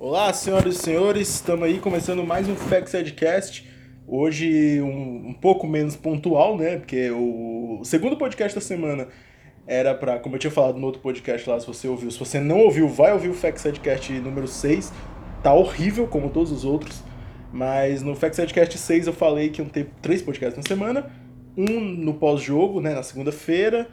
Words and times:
Olá, 0.00 0.32
senhoras 0.32 0.76
e 0.76 0.78
senhores, 0.78 1.28
estamos 1.28 1.64
aí 1.64 1.80
começando 1.80 2.22
mais 2.24 2.48
um 2.48 2.54
Facts 2.54 2.94
Edcast. 2.94 3.68
Hoje 4.06 4.80
um, 4.80 5.30
um 5.30 5.34
pouco 5.34 5.66
menos 5.66 5.96
pontual, 5.96 6.56
né? 6.56 6.76
Porque 6.76 7.10
o, 7.10 7.80
o 7.80 7.84
segundo 7.84 8.16
podcast 8.16 8.54
da 8.54 8.60
semana 8.60 9.08
era 9.66 9.96
para, 9.96 10.20
como 10.20 10.36
eu 10.36 10.38
tinha 10.38 10.52
falado 10.52 10.78
no 10.78 10.86
outro 10.86 11.02
podcast 11.02 11.50
lá, 11.50 11.58
se 11.58 11.66
você 11.66 11.88
ouviu, 11.88 12.12
se 12.12 12.18
você 12.18 12.38
não 12.38 12.60
ouviu, 12.60 12.86
vai 12.86 13.12
ouvir 13.12 13.28
o 13.28 13.34
Facts 13.34 13.64
Edcast 13.66 14.12
número 14.20 14.46
6. 14.46 14.92
Tá 15.42 15.52
horrível, 15.52 16.06
como 16.06 16.30
todos 16.30 16.52
os 16.52 16.64
outros. 16.64 17.02
Mas 17.52 18.00
no 18.00 18.14
Facts 18.14 18.38
Edcast 18.38 18.78
6 18.78 19.08
eu 19.08 19.12
falei 19.12 19.48
que 19.48 19.60
iam 19.60 19.68
ter 19.68 19.90
três 20.00 20.22
podcasts 20.22 20.56
na 20.56 20.62
semana. 20.62 21.10
Um 21.56 21.80
no 21.80 22.14
pós-jogo, 22.14 22.80
né? 22.80 22.94
Na 22.94 23.02
segunda-feira, 23.02 23.88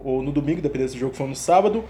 ou 0.00 0.20
no 0.20 0.32
domingo, 0.32 0.60
dependendo 0.60 0.90
se 0.90 0.96
o 0.96 1.00
jogo 1.00 1.14
for 1.14 1.28
no 1.28 1.36
sábado 1.36 1.84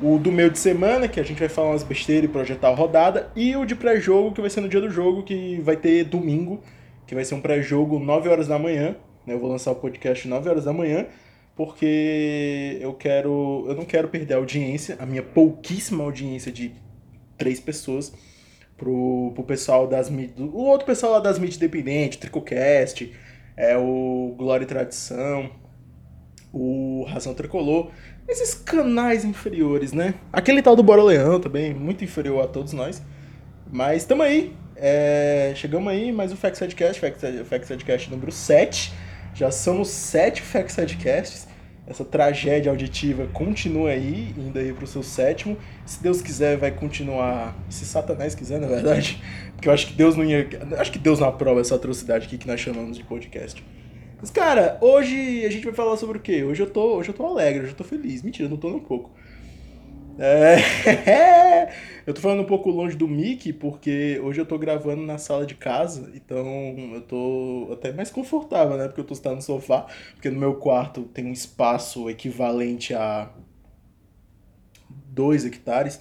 o 0.00 0.18
do 0.18 0.32
meio 0.32 0.50
de 0.50 0.58
semana, 0.58 1.08
que 1.08 1.20
a 1.20 1.22
gente 1.22 1.38
vai 1.38 1.48
falar 1.48 1.70
umas 1.70 1.82
besteiras 1.82 2.28
e 2.28 2.32
projetar 2.32 2.68
a 2.68 2.74
rodada, 2.74 3.30
e 3.36 3.54
o 3.56 3.64
de 3.64 3.74
pré-jogo, 3.74 4.32
que 4.32 4.40
vai 4.40 4.50
ser 4.50 4.60
no 4.60 4.68
dia 4.68 4.80
do 4.80 4.90
jogo, 4.90 5.22
que 5.22 5.60
vai 5.60 5.76
ter 5.76 6.04
domingo, 6.04 6.60
que 7.06 7.14
vai 7.14 7.24
ser 7.24 7.34
um 7.34 7.40
pré-jogo 7.40 7.98
9 7.98 8.28
horas 8.28 8.48
da 8.48 8.58
manhã. 8.58 8.96
Né? 9.26 9.34
Eu 9.34 9.38
vou 9.38 9.50
lançar 9.50 9.72
o 9.72 9.76
podcast 9.76 10.26
9 10.26 10.48
horas 10.48 10.64
da 10.64 10.72
manhã, 10.72 11.06
porque 11.54 12.78
eu 12.80 12.94
quero. 12.94 13.64
Eu 13.68 13.74
não 13.74 13.84
quero 13.84 14.08
perder 14.08 14.34
a 14.34 14.36
audiência, 14.38 14.96
a 14.98 15.06
minha 15.06 15.22
pouquíssima 15.22 16.04
audiência 16.04 16.50
de 16.50 16.72
três 17.36 17.60
pessoas, 17.60 18.12
pro, 18.76 19.32
pro 19.34 19.44
pessoal 19.44 19.86
das 19.86 20.10
mídias. 20.10 20.38
O 20.38 20.64
outro 20.64 20.86
pessoal 20.86 21.12
lá 21.12 21.20
das 21.20 21.38
mídias 21.38 21.56
independentes, 21.56 22.18
Tricocast, 22.18 23.12
é 23.56 23.76
o 23.76 24.34
Glória 24.36 24.64
e 24.64 24.66
Tradição, 24.66 25.50
o 26.52 27.04
Razão 27.08 27.34
Tricolor 27.34 27.90
esses 28.28 28.54
canais 28.54 29.24
inferiores, 29.24 29.92
né? 29.92 30.14
Aquele 30.32 30.62
tal 30.62 30.76
do 30.76 30.82
Bora 30.82 31.02
Leão 31.02 31.40
também, 31.40 31.74
muito 31.74 32.04
inferior 32.04 32.44
a 32.44 32.48
todos 32.48 32.72
nós. 32.72 33.02
Mas 33.70 34.02
estamos 34.02 34.24
aí. 34.24 34.54
É, 34.76 35.52
chegamos 35.54 35.92
aí, 35.92 36.12
mais 36.12 36.32
um 36.32 36.36
Facts 36.36 36.60
Headcast, 36.60 37.00
Facts 37.00 37.68
Headcast 37.68 38.10
número 38.10 38.32
7. 38.32 38.92
Já 39.34 39.50
somos 39.50 39.88
7 39.88 40.42
Facts 40.42 40.76
Headcasts. 40.76 41.48
Essa 41.86 42.04
tragédia 42.04 42.70
auditiva 42.70 43.26
continua 43.32 43.90
aí, 43.90 44.32
indo 44.38 44.56
aí 44.58 44.72
pro 44.72 44.86
seu 44.86 45.02
sétimo. 45.02 45.56
Se 45.84 46.02
Deus 46.02 46.22
quiser, 46.22 46.56
vai 46.56 46.70
continuar. 46.70 47.56
Se 47.68 47.84
Satanás 47.84 48.34
quiser, 48.34 48.60
na 48.60 48.68
verdade. 48.68 49.22
Porque 49.52 49.68
eu 49.68 49.72
acho 49.72 49.88
que 49.88 49.94
Deus 49.94 50.16
não 50.16 50.24
ia. 50.24 50.48
Acho 50.78 50.92
que 50.92 50.98
Deus 50.98 51.18
não 51.18 51.28
aprova 51.28 51.60
essa 51.60 51.74
atrocidade 51.74 52.26
aqui 52.26 52.38
que 52.38 52.46
nós 52.46 52.60
chamamos 52.60 52.96
de 52.96 53.04
podcast. 53.04 53.64
Mas, 54.22 54.30
cara, 54.30 54.78
hoje 54.80 55.44
a 55.44 55.50
gente 55.50 55.64
vai 55.64 55.74
falar 55.74 55.96
sobre 55.96 56.18
o 56.18 56.20
quê? 56.20 56.44
Hoje 56.44 56.62
eu 56.62 56.70
tô, 56.70 56.96
hoje 56.96 57.08
eu 57.10 57.14
tô 57.14 57.26
alegre, 57.26 57.62
hoje 57.64 57.72
eu 57.72 57.76
tô 57.76 57.82
feliz. 57.82 58.22
Mentira, 58.22 58.46
eu 58.46 58.50
não 58.50 58.56
tô 58.56 58.68
nem 58.68 58.76
um 58.76 58.84
pouco. 58.84 59.10
É... 60.16 61.72
eu 62.06 62.14
tô 62.14 62.20
falando 62.20 62.42
um 62.42 62.46
pouco 62.46 62.70
longe 62.70 62.96
do 62.96 63.08
Mickey, 63.08 63.52
porque 63.52 64.20
hoje 64.22 64.40
eu 64.40 64.46
tô 64.46 64.58
gravando 64.58 65.02
na 65.02 65.18
sala 65.18 65.44
de 65.46 65.54
casa, 65.56 66.12
então 66.14 66.46
eu 66.94 67.00
tô 67.02 67.70
até 67.72 67.92
mais 67.92 68.10
confortável, 68.12 68.76
né? 68.76 68.86
Porque 68.86 69.00
eu 69.00 69.04
tô 69.04 69.14
sentado 69.14 69.36
no 69.36 69.42
sofá, 69.42 69.86
porque 70.14 70.30
no 70.30 70.38
meu 70.38 70.54
quarto 70.56 71.02
tem 71.02 71.26
um 71.26 71.32
espaço 71.32 72.08
equivalente 72.08 72.94
a 72.94 73.30
2 74.88 75.44
hectares. 75.44 76.00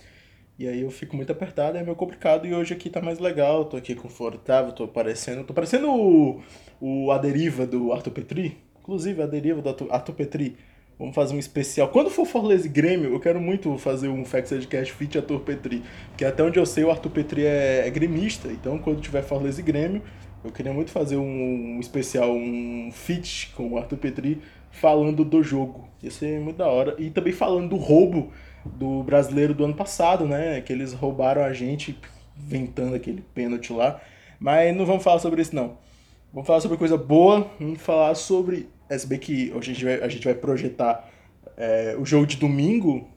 E 0.62 0.68
aí 0.68 0.82
eu 0.82 0.92
fico 0.92 1.16
muito 1.16 1.32
apertado, 1.32 1.76
é 1.76 1.82
meio 1.82 1.96
complicado. 1.96 2.46
E 2.46 2.54
hoje 2.54 2.76
aqui 2.76 2.88
tá 2.88 3.02
mais 3.02 3.18
legal, 3.18 3.66
tô 3.66 3.76
aqui 3.76 3.96
confortável, 3.96 4.72
tô 4.72 4.88
parecendo. 4.88 5.44
Tô 5.44 5.56
parecendo 5.56 5.90
o, 5.90 6.40
o 6.80 7.12
A 7.12 7.18
Deriva 7.18 7.66
do 7.66 7.92
Arthur 7.92 8.12
Petri. 8.12 8.60
Inclusive, 8.80 9.24
a 9.24 9.26
deriva 9.26 9.60
do 9.60 9.92
Arthur 9.92 10.14
Petri. 10.14 10.56
Vamos 11.00 11.16
fazer 11.16 11.34
um 11.34 11.40
especial. 11.40 11.90
Quando 11.90 12.12
for 12.12 12.28
Fortaleza 12.28 12.70
Grêmio, 12.70 13.12
eu 13.12 13.20
quero 13.20 13.42
muito 13.42 13.76
fazer 13.80 14.08
um 14.08 14.24
Facts 14.24 14.52
Edcast 14.52 14.94
Fit 14.94 15.18
Arthur 15.18 15.40
Petri. 15.40 15.82
Porque 16.10 16.26
até 16.26 16.44
onde 16.44 16.60
eu 16.60 16.66
sei, 16.68 16.84
o 16.84 16.92
Arthur 16.92 17.10
Petri 17.10 17.44
é, 17.44 17.88
é 17.88 17.90
gremista. 17.90 18.48
Então, 18.48 18.78
quando 18.78 19.02
tiver 19.02 19.24
Fortaleza 19.24 19.64
Grêmio, 19.64 20.04
eu 20.44 20.52
queria 20.52 20.72
muito 20.72 20.92
fazer 20.92 21.18
um, 21.18 21.78
um 21.78 21.80
especial, 21.80 22.32
um 22.36 22.92
fit 22.94 23.52
com 23.56 23.72
o 23.72 23.78
Arthur 23.80 23.98
Petri 23.98 24.40
falando 24.70 25.26
do 25.26 25.42
jogo. 25.42 25.90
Ia 26.04 26.12
ser 26.12 26.40
muito 26.40 26.58
da 26.58 26.68
hora. 26.68 26.96
E 27.00 27.10
também 27.10 27.34
falando 27.34 27.70
do 27.70 27.78
roubo 27.78 28.32
do 28.66 29.04
brasileiro 29.04 29.54
do 29.54 29.66
ano 29.66 29.74
passado, 29.74 30.26
né? 30.26 30.62
Que 30.62 30.74
eles 30.74 30.94
roubaram 30.94 31.44
a 31.44 31.54
gente 31.54 32.00
ventando 32.36 32.96
aquele 32.96 33.22
pênalti 33.34 33.74
lá. 33.74 34.02
Mas 34.40 34.76
não 34.76 34.86
vamos 34.86 35.04
falar 35.04 35.20
sobre 35.20 35.42
isso, 35.42 35.56
não. 35.56 35.78
Vamos 36.34 36.48
falar 36.48 36.62
sobre 36.62 36.78
coisa 36.78 36.98
boa. 36.98 37.50
Vamos 37.60 37.82
falar 37.82 38.16
sobre. 38.16 38.70
Se 38.90 39.08
bem 39.08 39.20
que 39.20 39.52
hoje 39.56 39.72
a 39.72 39.74
gente 39.74 39.86
vai, 39.86 40.02
a 40.02 40.08
gente 40.08 40.26
vai 40.26 40.34
projetar 40.34 41.10
é, 41.58 41.96
o 41.98 42.06
jogo 42.06 42.26
de 42.26 42.38
domingo, 42.38 43.08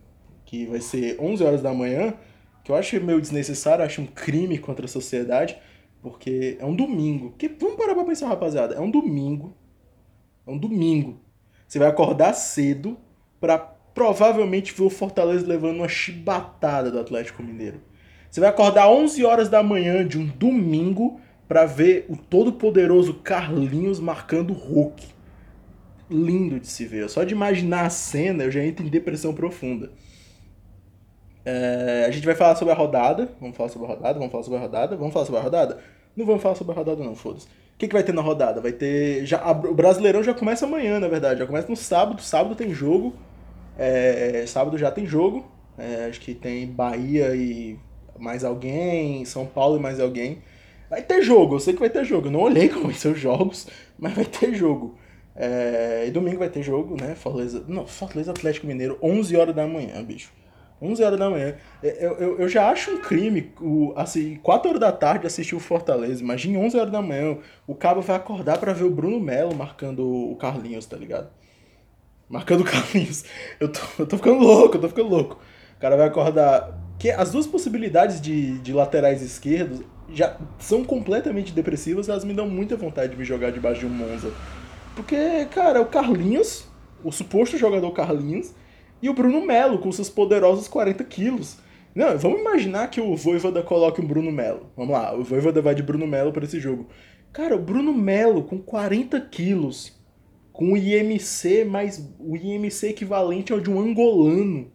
que 0.45 0.67
vai 0.67 0.81
ser 0.81 1.17
11 1.21 1.43
horas 1.43 1.63
da 1.63 1.73
manhã, 1.73 2.15
que 2.63 2.71
eu 2.71 2.77
acho 2.77 3.01
meio 3.01 3.21
desnecessário, 3.21 3.85
acho 3.85 4.01
um 4.01 4.07
crime 4.07 4.59
contra 4.59 4.85
a 4.85 4.89
sociedade, 4.89 5.57
porque 6.03 6.57
é 6.61 6.65
um 6.65 6.77
domingo. 6.77 7.33
Que, 7.39 7.49
vamos 7.49 7.77
parar 7.77 7.95
pra 7.95 8.05
pensar, 8.05 8.29
rapaziada. 8.29 8.75
É 8.75 8.81
um 8.81 8.91
domingo. 8.91 9.57
É 10.47 10.51
um 10.51 10.59
domingo. 10.59 11.21
Você 11.67 11.79
vai 11.79 11.89
acordar 11.89 12.35
cedo 12.35 12.97
pra 13.41 13.74
provavelmente 13.95 14.75
ver 14.75 14.83
o 14.83 14.91
Fortaleza 14.91 15.47
levando 15.47 15.77
uma 15.77 15.89
chibatada 15.89 16.91
do 16.91 16.99
Atlético 16.99 17.43
Mineiro. 17.43 17.81
Você 18.31 18.41
vai 18.41 18.51
acordar 18.51 18.91
11 18.91 19.25
horas 19.25 19.49
da 19.49 19.63
manhã 19.63 20.07
de 20.07 20.19
um 20.19 20.27
domingo 20.27 21.21
para 21.47 21.65
ver 21.65 22.05
o 22.09 22.17
todo-poderoso 22.17 23.15
Carlinhos 23.15 24.01
marcando 24.01 24.51
o 24.51 24.55
Hulk. 24.55 25.07
Lindo 26.11 26.59
de 26.59 26.67
se 26.67 26.85
ver. 26.85 27.09
Só 27.09 27.23
de 27.23 27.33
imaginar 27.33 27.87
a 27.87 27.91
cena 27.91 28.45
eu 28.45 28.51
já 28.51 28.65
entro 28.65 28.85
em 28.85 28.89
depressão 28.89 29.33
profunda. 29.33 29.93
É, 31.45 32.07
a 32.09 32.11
gente 32.11 32.27
vai 32.27 32.35
falar 32.35 32.57
sobre 32.57 32.73
a 32.73 32.77
rodada. 32.77 33.31
Vamos 33.41 33.57
falar 33.57 33.69
sobre 33.69 33.87
a 33.87 33.91
rodada, 33.95 34.19
vamos 34.19 34.33
falar 34.33 34.45
sobre 34.45 34.59
a 34.59 34.63
rodada, 34.63 34.97
vamos 34.97 35.13
falar 35.13 35.27
sobre 35.27 35.41
a 35.41 35.45
rodada. 35.45 35.79
Não 36.17 36.27
vamos 36.27 36.43
falar 36.43 36.55
sobre 36.55 36.73
a 36.73 36.77
rodada, 36.77 37.05
não, 37.05 37.15
foda-se. 37.15 37.47
O 37.47 37.79
que, 37.79 37.89
que 37.89 37.95
vai 37.95 38.03
ter 38.03 38.13
na 38.13 38.23
rodada? 38.23 38.61
Vai 38.61 38.73
ter. 38.73 39.25
Já, 39.27 39.41
a, 39.41 39.53
o 39.53 39.75
Brasileirão 39.75 40.23
já 40.23 40.33
começa 40.33 40.65
amanhã, 40.65 40.99
na 40.99 41.09
verdade. 41.09 41.41
Já 41.41 41.47
começa 41.47 41.69
no 41.69 41.77
sábado. 41.77 42.23
Sábado 42.23 42.55
tem 42.55 42.73
jogo. 42.73 43.15
É, 43.79 44.45
sábado 44.47 44.79
já 44.79 44.91
tem 44.91 45.07
jogo. 45.07 45.45
É, 45.77 46.07
acho 46.09 46.21
que 46.21 46.35
tem 46.35 46.67
Bahia 46.67 47.35
e 47.35 47.79
mais 48.19 48.45
alguém, 48.45 49.25
São 49.25 49.47
Paulo 49.47 49.77
e 49.77 49.81
mais 49.81 50.01
alguém. 50.01 50.39
Vai 50.89 51.03
ter 51.03 51.23
jogo, 51.23 51.57
eu 51.57 51.61
sei 51.61 51.75
que 51.75 51.81
vai 51.81 51.91
ter 51.91 52.05
jogo. 52.05 52.29
Eu 52.29 52.33
não 52.33 52.41
olhei 52.41 52.69
como 52.71 52.85
vai 52.87 52.95
ser 52.95 53.09
os 53.09 53.19
jogos, 53.19 53.67
mas 53.99 54.13
vai 54.15 54.25
ter 54.25 54.55
jogo. 54.55 54.97
É, 55.37 56.05
e 56.07 56.11
domingo 56.11 56.39
vai 56.39 56.49
ter 56.49 56.63
jogo, 56.63 56.97
né? 57.01 57.15
Fortaleza, 57.17 57.65
não, 57.67 57.87
Fortaleza 57.87 58.31
Atlético 58.31 58.67
Mineiro, 58.67 58.99
11 59.03 59.37
horas 59.37 59.55
da 59.55 59.67
manhã, 59.67 60.03
bicho. 60.03 60.33
11 60.81 61.03
horas 61.03 61.19
da 61.19 61.31
manhã. 61.31 61.57
É, 61.83 62.07
eu, 62.07 62.13
eu, 62.13 62.39
eu 62.41 62.49
já 62.49 62.69
acho 62.69 62.93
um 62.93 63.01
crime, 63.01 63.53
o, 63.61 63.93
assim, 63.97 64.37
4 64.37 64.69
horas 64.69 64.81
da 64.81 64.93
tarde 64.93 65.27
assistir 65.27 65.55
o 65.57 65.61
Fortaleza. 65.61 66.23
Imagina 66.23 66.59
11 66.59 66.79
horas 66.79 66.93
da 66.93 67.03
manhã, 67.03 67.39
o 67.67 67.75
Cabo 67.75 68.01
vai 68.01 68.17
acordar 68.17 68.59
para 68.59 68.73
ver 68.73 68.85
o 68.85 68.91
Bruno 68.91 69.19
Melo 69.19 69.55
marcando 69.55 70.05
o 70.05 70.37
Carlinhos, 70.37 70.87
tá 70.87 70.97
ligado? 70.97 71.29
Marcando 72.29 72.61
o 72.63 72.65
Carlinhos. 72.65 73.25
Eu 73.61 73.69
tô, 73.69 73.81
eu 73.99 74.07
tô 74.07 74.17
ficando 74.17 74.41
louco, 74.41 74.77
eu 74.77 74.81
tô 74.81 74.89
ficando 74.89 75.09
louco. 75.09 75.39
O 75.77 75.81
cara 75.81 75.97
vai 75.97 76.07
acordar. 76.07 76.83
Que 76.99 77.11
as 77.11 77.33
duas 77.33 77.47
possibilidades 77.47 78.21
de, 78.21 78.59
de 78.61 78.73
laterais 78.73 79.21
esquerdos 79.21 79.83
já 80.13 80.37
são 80.59 80.85
completamente 80.85 81.53
depressivas, 81.53 82.09
elas 82.09 82.25
me 82.25 82.33
dão 82.33 82.49
muita 82.49 82.77
vontade 82.77 83.13
de 83.13 83.19
me 83.19 83.25
jogar 83.25 83.51
debaixo 83.51 83.81
de 83.81 83.87
um 83.87 83.91
Monza. 83.91 84.33
Porque, 84.95 85.47
cara, 85.47 85.81
o 85.81 85.87
Carlinhos, 85.87 86.67
o 87.03 87.11
suposto 87.11 87.59
jogador 87.59 87.91
Carlinhos, 87.93 88.53
e 89.03 89.09
o 89.09 89.15
Bruno 89.15 89.45
Melo 89.45 89.79
com 89.79 89.91
seus 89.91 90.09
poderosos 90.09 90.69
40 90.69 91.03
quilos. 91.05 91.59
Não, 91.95 92.17
vamos 92.19 92.41
imaginar 92.41 92.89
que 92.89 93.01
o 93.01 93.15
Voivoda 93.17 93.63
coloque 93.63 94.01
um 94.01 94.07
Bruno 94.07 94.33
Melo. 94.33 94.71
Vamos 94.77 94.93
lá, 94.93 95.15
o 95.15 95.23
Voivoda 95.23 95.61
vai 95.61 95.75
de 95.75 95.83
Bruno 95.83 96.07
Melo 96.07 96.33
para 96.33 96.45
esse 96.45 96.59
jogo. 96.61 96.89
Cara, 97.33 97.57
o 97.57 97.59
Bruno 97.59 97.93
Melo 97.93 98.45
com 98.45 98.59
40 98.59 99.21
quilos 99.23 99.94
com 100.55 100.73
o 100.73 100.77
IMC 100.77 101.65
mais 101.65 102.09
o 102.21 102.37
IMC 102.37 102.91
equivalente 102.91 103.53
ao 103.53 103.61
de 103.61 103.69
um 103.69 103.81
angolano. 103.81 104.71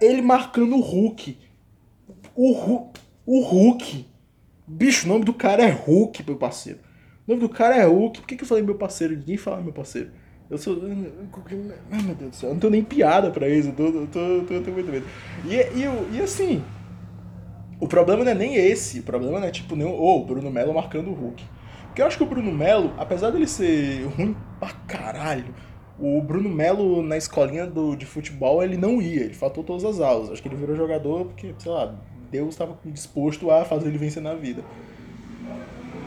Ele 0.00 0.22
marcando 0.22 0.74
o 0.74 0.80
Hulk. 0.80 1.36
O 2.34 2.52
Hulk, 2.52 3.00
o 3.26 3.42
Hulk. 3.42 4.06
Bicho, 4.66 5.04
o 5.04 5.08
nome 5.10 5.26
do 5.26 5.34
cara 5.34 5.62
é 5.62 5.70
Hulk, 5.70 6.24
meu 6.26 6.36
parceiro. 6.36 6.78
O 7.28 7.30
nome 7.30 7.42
do 7.42 7.48
cara 7.50 7.76
é 7.76 7.84
Hulk. 7.84 8.20
Por 8.20 8.26
que, 8.26 8.36
que 8.36 8.42
eu 8.42 8.48
falei 8.48 8.64
meu 8.64 8.74
parceiro? 8.74 9.14
Ninguém 9.14 9.36
fala 9.36 9.60
meu 9.60 9.72
parceiro. 9.72 10.12
Eu 10.48 10.56
sou. 10.56 10.80
Ai 11.90 12.02
meu 12.02 12.14
Deus 12.14 12.30
do 12.30 12.36
céu, 12.36 12.48
eu 12.48 12.54
não 12.54 12.60
tenho 12.60 12.70
nem 12.70 12.82
piada 12.82 13.30
pra 13.30 13.50
isso. 13.50 13.68
Eu 13.68 13.74
tô, 13.74 13.84
eu 13.84 14.06
tô, 14.06 14.44
tô, 14.46 14.60
tô 14.62 14.70
muito 14.70 14.90
medo. 14.90 15.06
E, 15.44 15.56
e, 15.56 16.16
e 16.16 16.22
assim. 16.22 16.64
O 17.78 17.86
problema 17.86 18.24
não 18.24 18.32
é 18.32 18.34
nem 18.34 18.54
esse. 18.54 19.00
O 19.00 19.02
problema 19.02 19.40
não 19.40 19.46
é 19.46 19.50
tipo 19.50 19.76
nem. 19.76 19.86
Ô, 19.86 19.92
oh, 19.94 20.24
Bruno 20.24 20.50
Melo 20.50 20.72
marcando 20.72 21.10
o 21.10 21.14
Hulk. 21.14 21.44
Porque 21.90 22.02
eu 22.02 22.06
acho 22.06 22.16
que 22.16 22.22
o 22.22 22.26
Bruno 22.26 22.52
Melo, 22.52 22.94
apesar 22.96 23.30
dele 23.30 23.48
ser 23.48 24.04
ruim 24.16 24.36
pra 24.60 24.70
caralho, 24.86 25.52
o 25.98 26.22
Bruno 26.22 26.48
Melo 26.48 27.02
na 27.02 27.16
escolinha 27.16 27.66
do, 27.66 27.96
de 27.96 28.06
futebol 28.06 28.62
ele 28.62 28.76
não 28.76 29.02
ia, 29.02 29.24
ele 29.24 29.34
faltou 29.34 29.64
todas 29.64 29.84
as 29.84 30.00
aulas. 30.00 30.30
Acho 30.30 30.40
que 30.40 30.46
ele 30.46 30.54
virou 30.54 30.76
jogador 30.76 31.24
porque, 31.26 31.52
sei 31.58 31.72
lá, 31.72 31.92
Deus 32.30 32.50
estava 32.50 32.78
disposto 32.84 33.50
a 33.50 33.64
fazer 33.64 33.88
ele 33.88 33.98
vencer 33.98 34.22
na 34.22 34.34
vida. 34.34 34.62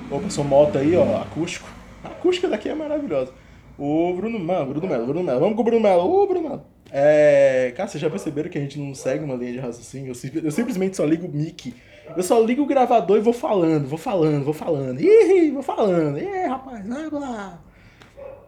Opa, 0.10 0.30
sou 0.30 0.46
moto 0.46 0.78
aí, 0.78 0.96
ó, 0.96 1.22
acústico. 1.22 1.68
A 2.02 2.08
acústica 2.08 2.48
daqui 2.48 2.70
é 2.70 2.76
maravilhosa. 2.76 3.34
O 3.78 4.14
Bruno, 4.14 4.40
mano, 4.40 4.68
Bruno 4.68 4.88
Melo, 4.88 5.06
Bruno 5.06 5.24
Melo. 5.24 5.40
Vamos 5.42 5.56
com 5.56 5.62
o 5.62 5.66
Bruno 5.66 5.82
Melo. 5.82 6.02
Ô, 6.02 6.26
Bruno 6.26 6.50
Melo. 6.50 6.73
É, 6.96 7.74
cara, 7.76 7.90
vocês 7.90 8.00
já 8.00 8.08
perceberam 8.08 8.52
que 8.52 8.58
a 8.58 8.62
gente 8.62 8.78
não 8.78 8.94
segue 8.94 9.24
uma 9.24 9.34
linha 9.34 9.54
de 9.54 9.58
raciocínio? 9.58 10.14
Eu, 10.14 10.44
eu 10.44 10.52
simplesmente 10.52 10.96
só 10.96 11.04
ligo 11.04 11.26
o 11.26 11.32
mic 11.32 11.74
Eu 12.16 12.22
só 12.22 12.40
ligo 12.40 12.62
o 12.62 12.68
gravador 12.68 13.18
e 13.18 13.22
vou 13.22 13.34
falando, 13.34 13.88
vou 13.88 13.98
falando, 13.98 14.46
vou 14.46 14.54
falando. 14.54 15.02
Ih, 15.02 15.50
vou 15.50 15.64
falando. 15.64 16.20
Ih, 16.20 16.46
rapaz, 16.46 16.88
vai 16.88 17.10
lá. 17.10 17.60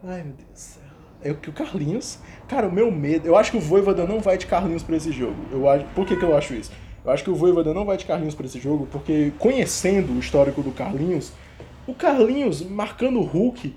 Ai, 0.04 0.22
meu 0.22 0.34
Deus 0.34 0.48
do 0.48 0.58
céu. 0.58 0.82
É 1.24 1.34
que 1.34 1.50
o 1.50 1.52
Carlinhos. 1.52 2.20
Cara, 2.46 2.68
o 2.68 2.72
meu 2.72 2.88
medo. 2.92 3.26
Eu 3.26 3.36
acho 3.36 3.50
que 3.50 3.56
o 3.56 3.60
Voivoda 3.60 4.06
não 4.06 4.20
vai 4.20 4.38
de 4.38 4.46
Carlinhos 4.46 4.84
pra 4.84 4.96
esse 4.96 5.10
jogo. 5.10 5.36
Eu 5.50 5.68
acho, 5.68 5.84
por 5.86 6.06
que, 6.06 6.14
que 6.14 6.24
eu 6.24 6.36
acho 6.36 6.54
isso? 6.54 6.70
Eu 7.04 7.10
acho 7.10 7.24
que 7.24 7.30
o 7.30 7.34
Voivoda 7.34 7.74
não 7.74 7.84
vai 7.84 7.96
de 7.96 8.04
Carlinhos 8.04 8.36
pra 8.36 8.46
esse 8.46 8.60
jogo, 8.60 8.86
porque 8.92 9.32
conhecendo 9.40 10.12
o 10.12 10.20
histórico 10.20 10.62
do 10.62 10.70
Carlinhos, 10.70 11.32
o 11.84 11.94
Carlinhos 11.94 12.62
marcando 12.62 13.18
o 13.18 13.24
Hulk, 13.24 13.74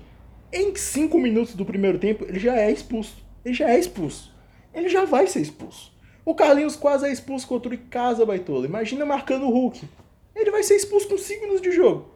em 0.52 0.74
5 0.76 1.18
minutos 1.18 1.56
do 1.56 1.64
primeiro 1.64 1.98
tempo, 1.98 2.24
ele 2.28 2.38
já 2.38 2.54
é 2.56 2.70
expulso. 2.70 3.16
Ele 3.44 3.54
já 3.54 3.68
é 3.68 3.78
expulso. 3.78 4.29
Ele 4.74 4.88
já 4.88 5.04
vai 5.04 5.26
ser 5.26 5.40
expulso. 5.40 5.92
O 6.24 6.34
Carlinhos 6.34 6.76
quase 6.76 7.06
é 7.06 7.12
expulso 7.12 7.46
contra 7.46 7.74
o 7.74 7.78
Casa 7.78 8.24
Baitola. 8.24 8.66
Imagina 8.66 9.04
marcando 9.04 9.46
o 9.46 9.50
Hulk. 9.50 9.82
Ele 10.34 10.50
vai 10.50 10.62
ser 10.62 10.76
expulso 10.76 11.08
com 11.08 11.18
5 11.18 11.40
minutos 11.40 11.62
de 11.62 11.72
jogo. 11.72 12.08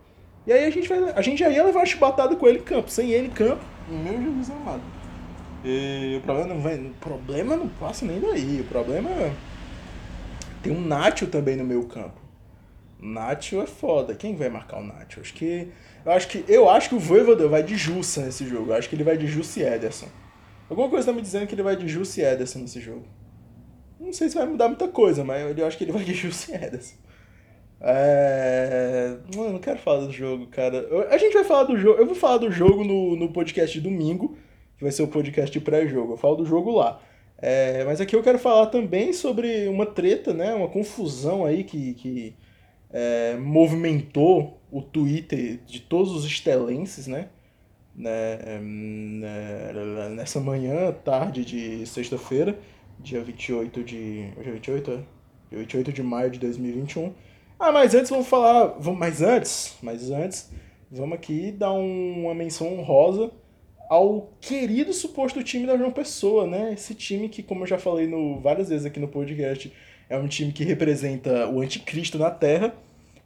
E 0.46 0.52
aí 0.52 0.64
a 0.64 0.70
gente, 0.70 0.88
vai, 0.88 0.98
a 1.10 1.22
gente 1.22 1.38
já 1.38 1.48
ia 1.48 1.64
levar 1.64 1.86
chibatada 1.86 2.36
com 2.36 2.46
ele 2.46 2.58
em 2.58 2.62
campo. 2.62 2.90
Sem 2.90 3.10
ele 3.10 3.28
em 3.28 3.30
campo, 3.30 3.64
meu 3.88 4.22
Jesus 4.22 4.50
amado. 4.50 4.82
E 5.64 6.18
o 6.18 6.20
problema 6.20 6.54
não 6.54 6.60
vai. 6.60 6.76
O 6.76 6.94
problema 7.00 7.56
não 7.56 7.68
passa 7.68 8.04
nem 8.04 8.20
daí. 8.20 8.60
O 8.60 8.64
problema 8.64 9.08
é. 9.10 9.32
Tem 10.62 10.72
um 10.72 10.80
Nacho 10.80 11.26
também 11.26 11.56
no 11.56 11.64
meu 11.64 11.84
campo. 11.84 12.20
Nacho 13.00 13.60
é 13.60 13.66
foda. 13.66 14.14
Quem 14.14 14.36
vai 14.36 14.50
marcar 14.50 14.78
o 14.78 14.84
Nacho? 14.84 15.20
Acho 15.20 15.32
que. 15.32 15.68
Eu 16.04 16.12
acho 16.12 16.28
que. 16.28 16.44
Eu 16.46 16.68
acho 16.68 16.90
que 16.90 16.94
o 16.94 16.98
Voivoda 16.98 17.48
vai 17.48 17.62
de 17.62 17.76
Jussa 17.76 18.26
nesse 18.26 18.46
jogo. 18.46 18.70
Eu 18.70 18.76
acho 18.76 18.88
que 18.88 18.94
ele 18.94 19.04
vai 19.04 19.16
de 19.16 19.26
Jussi 19.26 19.62
Ederson. 19.62 20.08
Alguma 20.68 20.88
coisa 20.88 21.06
tá 21.06 21.12
me 21.12 21.22
dizendo 21.22 21.46
que 21.46 21.54
ele 21.54 21.62
vai 21.62 21.76
de 21.76 21.86
Jussi 21.88 22.22
Ederson 22.22 22.60
nesse 22.60 22.80
jogo. 22.80 23.04
Não 24.00 24.12
sei 24.12 24.28
se 24.28 24.34
vai 24.34 24.46
mudar 24.46 24.68
muita 24.68 24.88
coisa, 24.88 25.24
mas 25.24 25.56
eu 25.56 25.66
acho 25.66 25.76
que 25.76 25.84
ele 25.84 25.92
vai 25.92 26.04
de 26.04 26.14
Jussi 26.14 26.52
Ederson. 26.54 26.96
É... 27.80 29.16
Mano, 29.36 29.52
não 29.52 29.58
quero 29.58 29.78
falar 29.78 30.06
do 30.06 30.12
jogo, 30.12 30.46
cara. 30.46 30.86
A 31.10 31.18
gente 31.18 31.34
vai 31.34 31.44
falar 31.44 31.64
do 31.64 31.76
jogo. 31.76 31.98
Eu 31.98 32.06
vou 32.06 32.14
falar 32.14 32.38
do 32.38 32.50
jogo 32.50 32.84
no, 32.84 33.16
no 33.16 33.32
podcast 33.32 33.78
de 33.78 33.88
domingo, 33.88 34.36
que 34.76 34.82
vai 34.82 34.92
ser 34.92 35.02
o 35.02 35.08
podcast 35.08 35.58
pré-jogo. 35.60 36.14
Eu 36.14 36.16
falo 36.16 36.36
do 36.36 36.46
jogo 36.46 36.74
lá. 36.74 37.00
É... 37.38 37.84
Mas 37.84 38.00
aqui 38.00 38.16
eu 38.16 38.22
quero 38.22 38.38
falar 38.38 38.66
também 38.66 39.12
sobre 39.12 39.68
uma 39.68 39.86
treta, 39.86 40.32
né? 40.32 40.54
Uma 40.54 40.68
confusão 40.68 41.44
aí 41.44 41.62
que, 41.62 41.94
que 41.94 42.34
é, 42.94 43.36
movimentou 43.36 44.60
o 44.70 44.80
Twitter 44.80 45.58
de 45.66 45.80
todos 45.80 46.12
os 46.12 46.24
estelenses, 46.24 47.08
né? 47.08 47.28
Né? 47.94 48.58
né 48.60 49.72
nessa 50.16 50.40
manhã, 50.40 50.92
tarde 51.04 51.44
de 51.44 51.86
sexta-feira, 51.86 52.58
dia 53.00 53.22
28 53.22 53.82
de. 53.82 54.32
Hoje 54.36 54.48
é 54.48 54.52
28? 54.52 54.90
É? 54.90 54.94
Dia 55.50 55.58
28 55.58 55.92
de 55.92 56.02
maio 56.02 56.30
de 56.30 56.38
2021 56.38 57.12
ah, 57.58 57.70
mas 57.70 57.94
antes 57.94 58.10
vamos 58.10 58.26
falar. 58.26 58.66
Vamos, 58.78 58.98
mas 58.98 59.22
antes, 59.22 59.76
mas 59.80 60.10
antes, 60.10 60.50
vamos 60.90 61.14
aqui 61.14 61.52
dar 61.52 61.72
um, 61.72 62.24
uma 62.24 62.34
menção 62.34 62.78
honrosa 62.78 63.30
ao 63.88 64.32
querido 64.40 64.92
suposto 64.92 65.42
time 65.42 65.66
da 65.66 65.76
João 65.76 65.92
Pessoa, 65.92 66.46
né? 66.46 66.72
Esse 66.72 66.94
time 66.94 67.28
que, 67.28 67.42
como 67.42 67.62
eu 67.62 67.66
já 67.66 67.78
falei 67.78 68.06
no, 68.06 68.40
várias 68.40 68.68
vezes 68.68 68.84
aqui 68.84 68.98
no 68.98 69.08
podcast, 69.08 69.72
é 70.08 70.18
um 70.18 70.26
time 70.26 70.52
que 70.52 70.64
representa 70.64 71.48
o 71.48 71.60
anticristo 71.60 72.18
na 72.18 72.30
Terra. 72.30 72.74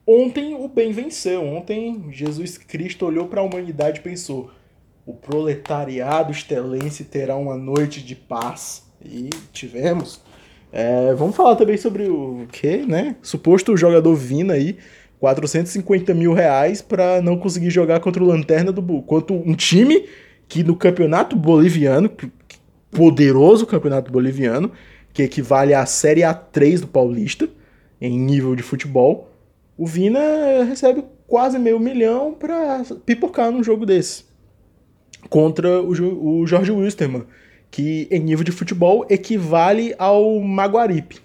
Ontem 0.06 0.54
o 0.54 0.68
bem 0.68 0.92
venceu. 0.92 1.42
Ontem 1.44 2.04
Jesus 2.12 2.58
Cristo 2.58 3.06
olhou 3.06 3.28
para 3.28 3.40
a 3.40 3.44
humanidade 3.44 4.00
e 4.00 4.02
pensou: 4.02 4.50
o 5.08 5.14
proletariado 5.14 6.30
estelense 6.30 7.02
terá 7.02 7.34
uma 7.34 7.56
noite 7.56 8.02
de 8.02 8.14
paz. 8.14 8.86
E 9.02 9.30
tivemos. 9.54 10.20
É, 10.70 11.14
vamos 11.14 11.34
falar 11.34 11.56
também 11.56 11.78
sobre 11.78 12.10
o 12.10 12.46
que, 12.52 12.84
né? 12.84 13.16
Suposto 13.22 13.74
jogador 13.74 14.14
Vina 14.14 14.52
aí, 14.52 14.76
450 15.18 16.12
mil 16.12 16.34
reais 16.34 16.82
para 16.82 17.22
não 17.22 17.38
conseguir 17.38 17.70
jogar 17.70 18.00
contra 18.00 18.22
o 18.22 18.26
Lanterna 18.26 18.70
do. 18.70 18.82
Contra 19.00 19.34
um 19.34 19.54
time 19.54 20.06
que 20.46 20.62
no 20.62 20.76
campeonato 20.76 21.34
boliviano, 21.34 22.10
poderoso 22.90 23.66
campeonato 23.66 24.12
boliviano, 24.12 24.70
que 25.14 25.22
equivale 25.22 25.72
à 25.72 25.86
Série 25.86 26.20
A3 26.20 26.80
do 26.80 26.86
Paulista, 26.86 27.48
em 27.98 28.18
nível 28.18 28.54
de 28.54 28.62
futebol, 28.62 29.30
o 29.74 29.86
Vina 29.86 30.64
recebe 30.68 31.02
quase 31.26 31.58
meio 31.58 31.80
milhão 31.80 32.34
para 32.34 32.84
pipocar 33.06 33.50
num 33.50 33.64
jogo 33.64 33.86
desse. 33.86 34.27
Contra 35.28 35.80
o, 35.82 36.40
o 36.40 36.46
Jorge 36.46 36.70
Wilstermann 36.70 37.26
que 37.70 38.08
em 38.10 38.20
nível 38.20 38.44
de 38.44 38.52
futebol 38.52 39.06
equivale 39.08 39.94
ao 39.98 40.40
Maguaripe. 40.40 41.20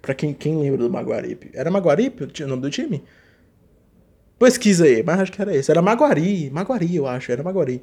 Pra 0.00 0.14
quem, 0.14 0.32
quem 0.32 0.58
lembra 0.58 0.78
do 0.78 0.90
Maguaripe. 0.90 1.50
Era 1.54 1.70
Maguaripe 1.70 2.24
o 2.24 2.46
nome 2.46 2.62
do 2.62 2.70
time? 2.70 3.02
Pesquisa 4.38 4.84
aí, 4.84 5.02
mas 5.02 5.20
acho 5.20 5.32
que 5.32 5.40
era 5.40 5.54
esse. 5.54 5.70
Era 5.70 5.80
Maguari, 5.80 6.50
Maguari 6.50 6.96
eu 6.96 7.06
acho, 7.06 7.32
era 7.32 7.42
Maguari. 7.42 7.82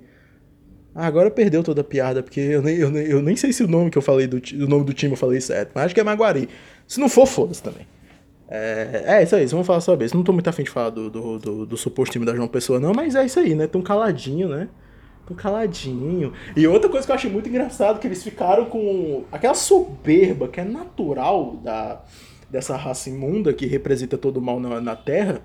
Ah, 0.94 1.07
agora 1.07 1.31
perdeu 1.31 1.63
toda 1.63 1.81
a 1.81 1.83
piada, 1.83 2.21
porque 2.21 2.39
eu 2.39 2.62
nem, 2.62 2.75
eu, 2.75 2.92
nem, 2.92 3.03
eu 3.06 3.21
nem 3.21 3.36
sei 3.36 3.53
se 3.53 3.63
o 3.63 3.68
nome 3.68 3.89
que 3.89 3.98
eu 3.98 4.01
falei 4.01 4.27
do 4.27 4.38
o 4.38 4.68
nome 4.68 4.83
do 4.83 4.94
time 4.94 5.13
eu 5.13 5.18
falei 5.18 5.39
certo, 5.39 5.71
mas 5.74 5.86
acho 5.86 5.95
que 5.95 6.01
é 6.01 6.03
Maguari. 6.03 6.50
Se 6.86 7.00
não 7.00 7.07
for, 7.07 7.25
foda-se 7.25 7.63
também. 7.63 7.88
É, 8.50 9.03
é 9.06 9.24
isso 9.24 9.33
aí, 9.36 9.45
vamos 9.45 9.65
falar 9.65 9.80
sobre 9.80 10.06
isso. 10.06 10.15
Não 10.15 10.24
tô 10.24 10.33
muito 10.33 10.50
afim 10.50 10.63
de 10.63 10.69
falar 10.69 10.89
do, 10.89 11.09
do, 11.09 11.39
do, 11.39 11.65
do 11.65 11.77
suposto 11.77 12.12
time 12.12 12.25
da 12.25 12.36
João 12.36 12.48
Pessoa, 12.50 12.80
não, 12.80 12.94
mas 12.94 13.15
é 13.15 13.25
isso 13.25 13.39
aí, 13.39 13.56
né? 13.56 13.65
Tão 13.65 13.81
caladinho, 13.81 14.50
né? 14.50 14.68
Tão 15.31 15.33
caladinho. 15.33 16.33
E 16.56 16.68
outra 16.68 16.89
coisa 16.89 17.06
que 17.06 17.12
eu 17.12 17.16
achei 17.16 17.31
muito 17.31 17.50
engraçado, 17.50 18.00
que 18.00 18.07
eles 18.07 18.24
ficaram 18.24 18.66
com 18.66 19.24
aquela 19.31 19.54
soberba 19.54 20.48
que 20.48 20.60
é 20.60 20.63
natural 20.63 21.57
da, 21.63 22.01
dessa 22.50 22.75
raça 22.75 23.10
imunda 23.10 23.54
que 23.54 23.66
representa 23.66 24.18
todo 24.18 24.38
o 24.38 24.42
mal 24.42 24.60
na, 24.60 24.81
na 24.81 24.95
Terra. 24.95 25.42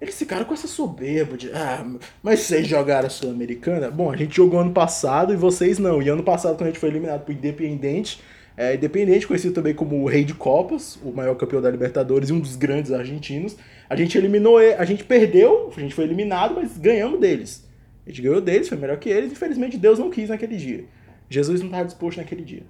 Eles 0.00 0.18
ficaram 0.18 0.46
com 0.46 0.54
essa 0.54 0.66
soberba 0.66 1.36
de, 1.36 1.50
ah, 1.52 1.84
mas 2.22 2.40
vocês 2.40 2.66
jogaram 2.66 3.06
a 3.06 3.10
Sul-Americana? 3.10 3.90
Bom, 3.90 4.10
a 4.10 4.16
gente 4.16 4.34
jogou 4.34 4.60
ano 4.60 4.72
passado 4.72 5.32
e 5.32 5.36
vocês 5.36 5.78
não. 5.78 6.00
E 6.00 6.08
ano 6.08 6.22
passado, 6.22 6.56
quando 6.56 6.68
a 6.68 6.70
gente 6.70 6.78
foi 6.78 6.88
eliminado 6.88 7.24
pro 7.24 7.34
Independente, 7.34 8.18
é, 8.56 8.74
Independente, 8.74 9.26
conhecido 9.26 9.54
também 9.54 9.74
como 9.74 10.02
o 10.02 10.06
Rei 10.06 10.24
de 10.24 10.32
Copas, 10.32 10.98
o 11.04 11.12
maior 11.12 11.34
campeão 11.34 11.60
da 11.60 11.70
Libertadores 11.70 12.30
e 12.30 12.32
um 12.32 12.40
dos 12.40 12.56
grandes 12.56 12.92
argentinos, 12.92 13.56
a 13.88 13.96
gente 13.96 14.16
eliminou, 14.16 14.58
a 14.58 14.84
gente 14.84 15.04
perdeu, 15.04 15.70
a 15.76 15.80
gente 15.80 15.94
foi 15.94 16.04
eliminado, 16.04 16.54
mas 16.54 16.78
ganhamos 16.78 17.20
deles. 17.20 17.69
A 18.10 18.12
gente 18.12 18.22
ganhou 18.22 18.40
deles, 18.40 18.68
foi 18.68 18.76
melhor 18.76 18.96
que 18.98 19.08
eles. 19.08 19.30
Infelizmente, 19.30 19.78
Deus 19.78 20.00
não 20.00 20.10
quis 20.10 20.28
naquele 20.28 20.56
dia. 20.56 20.84
Jesus 21.28 21.60
não 21.60 21.68
estava 21.68 21.84
disposto 21.84 22.18
naquele 22.18 22.42
dia. 22.42 22.64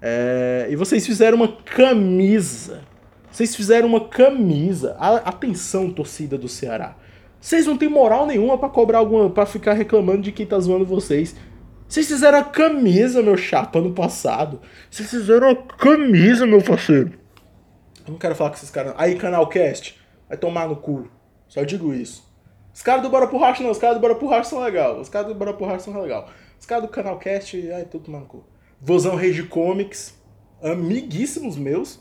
É, 0.00 0.68
e 0.70 0.76
vocês 0.76 1.04
fizeram 1.06 1.36
uma 1.36 1.48
camisa. 1.48 2.82
Vocês 3.30 3.54
fizeram 3.54 3.88
uma 3.88 4.08
camisa. 4.08 4.96
atenção, 4.98 5.90
torcida 5.90 6.38
do 6.38 6.48
Ceará. 6.48 6.96
Vocês 7.38 7.66
não 7.66 7.76
têm 7.76 7.90
moral 7.90 8.26
nenhuma 8.26 8.56
para 8.56 8.70
cobrar 8.70 8.98
alguma. 8.98 9.28
para 9.28 9.44
ficar 9.44 9.74
reclamando 9.74 10.22
de 10.22 10.32
quem 10.32 10.46
tá 10.46 10.58
zoando 10.58 10.86
vocês. 10.86 11.36
Vocês 11.86 12.06
fizeram 12.06 12.38
a 12.38 12.44
camisa, 12.44 13.22
meu 13.22 13.36
chato, 13.36 13.78
ano 13.78 13.92
passado. 13.92 14.62
Vocês 14.90 15.10
fizeram 15.10 15.50
a 15.50 15.56
camisa, 15.56 16.46
meu 16.46 16.62
parceiro. 16.62 17.12
Eu 18.06 18.12
não 18.12 18.18
quero 18.18 18.34
falar 18.34 18.48
com 18.48 18.56
esses 18.56 18.70
caras. 18.70 18.94
Aí, 18.96 19.14
Canalcast, 19.14 20.00
vai 20.26 20.38
tomar 20.38 20.66
no 20.66 20.76
cu. 20.76 21.06
Só 21.48 21.62
digo 21.64 21.92
isso. 21.92 22.25
Os 22.76 22.82
caras 22.82 23.02
do 23.02 23.08
Bora 23.08 23.26
pro 23.26 23.40
não, 23.40 23.70
os 23.70 23.78
caras 23.78 23.96
do 23.96 24.02
Bora 24.02 24.14
pro 24.14 24.44
são 24.44 24.60
legal. 24.60 25.00
Os 25.00 25.08
caras 25.08 25.28
do 25.28 25.34
Bora 25.34 25.54
pro 25.54 25.80
são 25.80 25.98
legal. 25.98 26.28
Os 26.60 26.66
caras 26.66 26.84
do 26.84 26.90
Canalcast, 26.90 27.72
ai, 27.72 27.86
tudo 27.86 28.10
manco. 28.10 28.44
Vozão 28.78 29.16
Rei 29.16 29.32
de 29.32 29.44
Comics, 29.44 30.14
amiguíssimos 30.62 31.56
meus. 31.56 31.98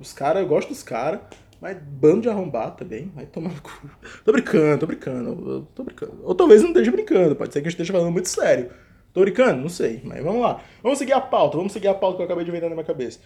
Os 0.00 0.14
caras, 0.14 0.42
eu 0.42 0.48
gosto 0.48 0.70
dos 0.70 0.82
caras. 0.82 1.20
Mas 1.60 1.76
bando 1.76 2.22
de 2.22 2.30
arrombar 2.30 2.74
também, 2.74 3.12
vai 3.14 3.26
tomar 3.26 3.50
no 3.50 3.60
cu. 3.60 3.90
Tô 4.24 4.32
brincando, 4.32 4.78
tô 4.78 4.86
brincando, 4.86 5.68
tô 5.74 5.84
brincando. 5.84 6.18
Ou 6.22 6.34
talvez 6.34 6.62
não 6.62 6.70
esteja 6.70 6.90
brincando, 6.90 7.36
pode 7.36 7.52
ser 7.52 7.60
que 7.60 7.66
eu 7.66 7.70
esteja 7.70 7.92
falando 7.92 8.10
muito 8.10 8.30
sério. 8.30 8.70
Tô 9.12 9.20
brincando? 9.20 9.60
Não 9.60 9.68
sei, 9.68 10.00
mas 10.04 10.24
vamos 10.24 10.40
lá. 10.40 10.62
Vamos 10.82 10.98
seguir 10.98 11.12
a 11.12 11.20
pauta, 11.20 11.58
vamos 11.58 11.74
seguir 11.74 11.88
a 11.88 11.94
pauta 11.94 12.16
que 12.16 12.22
eu 12.22 12.24
acabei 12.24 12.44
de 12.44 12.50
inventar 12.50 12.70
na 12.70 12.74
minha 12.74 12.86
cabeça. 12.86 13.20